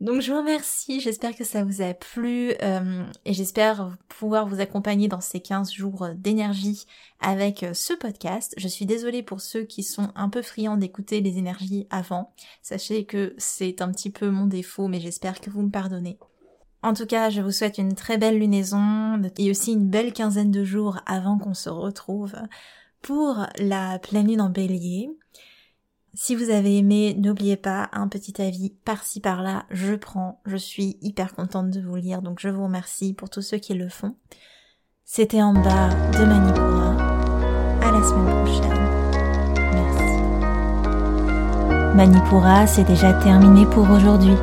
Donc 0.00 0.20
je 0.20 0.30
vous 0.30 0.38
remercie, 0.38 1.00
j'espère 1.00 1.34
que 1.34 1.42
ça 1.42 1.64
vous 1.64 1.82
a 1.82 1.92
plu 1.92 2.52
euh, 2.62 3.02
et 3.24 3.32
j'espère 3.32 3.96
pouvoir 4.06 4.46
vous 4.46 4.60
accompagner 4.60 5.08
dans 5.08 5.20
ces 5.20 5.40
15 5.40 5.72
jours 5.72 6.06
d'énergie 6.14 6.86
avec 7.18 7.64
euh, 7.64 7.74
ce 7.74 7.94
podcast. 7.94 8.54
Je 8.58 8.68
suis 8.68 8.86
désolée 8.86 9.24
pour 9.24 9.40
ceux 9.40 9.64
qui 9.64 9.82
sont 9.82 10.12
un 10.14 10.28
peu 10.28 10.40
friands 10.40 10.76
d'écouter 10.76 11.20
les 11.20 11.38
énergies 11.38 11.88
avant. 11.90 12.32
Sachez 12.62 13.06
que 13.06 13.34
c'est 13.38 13.82
un 13.82 13.90
petit 13.90 14.10
peu 14.10 14.30
mon 14.30 14.46
défaut 14.46 14.86
mais 14.86 15.00
j'espère 15.00 15.40
que 15.40 15.50
vous 15.50 15.62
me 15.62 15.70
pardonnez. 15.70 16.16
En 16.84 16.94
tout 16.94 17.06
cas, 17.06 17.28
je 17.28 17.40
vous 17.40 17.50
souhaite 17.50 17.78
une 17.78 17.96
très 17.96 18.18
belle 18.18 18.38
lunaison 18.38 19.20
et 19.36 19.50
aussi 19.50 19.72
une 19.72 19.88
belle 19.88 20.12
quinzaine 20.12 20.52
de 20.52 20.62
jours 20.62 21.00
avant 21.06 21.38
qu'on 21.38 21.54
se 21.54 21.70
retrouve 21.70 22.36
pour 23.02 23.46
la 23.58 23.98
pleine 23.98 24.28
lune 24.28 24.40
en 24.40 24.50
bélier. 24.50 25.10
Si 26.14 26.34
vous 26.34 26.50
avez 26.50 26.78
aimé, 26.78 27.14
n'oubliez 27.18 27.56
pas 27.56 27.88
un 27.92 28.08
petit 28.08 28.40
avis 28.40 28.70
par-ci 28.84 29.20
par-là, 29.20 29.64
je 29.70 29.94
prends, 29.94 30.40
je 30.46 30.56
suis 30.56 30.96
hyper 31.00 31.34
contente 31.34 31.70
de 31.70 31.80
vous 31.80 31.96
lire, 31.96 32.22
donc 32.22 32.40
je 32.40 32.48
vous 32.48 32.64
remercie 32.64 33.14
pour 33.14 33.30
tous 33.30 33.42
ceux 33.42 33.58
qui 33.58 33.74
le 33.74 33.88
font. 33.88 34.16
C'était 35.04 35.42
en 35.42 35.52
bas 35.52 35.88
de 36.12 36.24
Manipura. 36.24 36.96
À 37.80 37.92
la 37.92 38.02
semaine 38.02 38.44
prochaine. 38.44 38.78
Merci. 39.72 40.12
Manipura, 41.96 42.66
c'est 42.66 42.84
déjà 42.84 43.12
terminé 43.14 43.64
pour 43.66 43.88
aujourd'hui. 43.90 44.34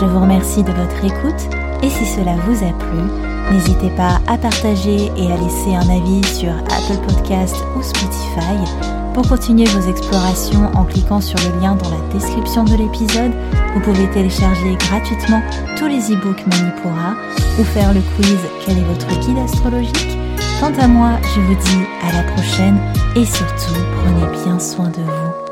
Je 0.00 0.04
vous 0.04 0.20
remercie 0.20 0.62
de 0.62 0.72
votre 0.72 1.04
écoute 1.04 1.54
et 1.82 1.90
si 1.90 2.06
cela 2.06 2.36
vous 2.36 2.64
a 2.64 2.72
plu, 2.72 3.37
n'hésitez 3.50 3.90
pas 3.90 4.20
à 4.26 4.36
partager 4.38 5.10
et 5.16 5.32
à 5.32 5.36
laisser 5.36 5.74
un 5.74 5.88
avis 5.88 6.24
sur 6.24 6.50
Apple 6.50 7.00
Podcast 7.06 7.56
ou 7.76 7.82
Spotify 7.82 8.98
pour 9.18 9.28
continuer 9.30 9.64
vos 9.64 9.90
explorations 9.90 10.70
en 10.76 10.84
cliquant 10.84 11.20
sur 11.20 11.38
le 11.40 11.60
lien 11.60 11.74
dans 11.74 11.90
la 11.90 12.12
description 12.12 12.62
de 12.62 12.76
l'épisode, 12.76 13.32
vous 13.74 13.80
pouvez 13.80 14.08
télécharger 14.10 14.76
gratuitement 14.76 15.42
tous 15.76 15.88
les 15.88 16.12
e-books 16.12 16.46
Manipura 16.46 17.16
ou 17.58 17.64
faire 17.64 17.92
le 17.92 18.00
quiz 18.00 18.38
Quel 18.64 18.78
est 18.78 18.84
votre 18.84 19.08
guide 19.18 19.38
astrologique? 19.38 20.18
Quant 20.60 20.72
à 20.80 20.86
moi, 20.86 21.18
je 21.34 21.40
vous 21.40 21.54
dis 21.54 21.84
à 22.08 22.12
la 22.12 22.22
prochaine 22.32 22.78
et 23.16 23.24
surtout 23.24 23.74
prenez 23.96 24.44
bien 24.44 24.60
soin 24.60 24.88
de 24.88 25.02
vous. 25.02 25.47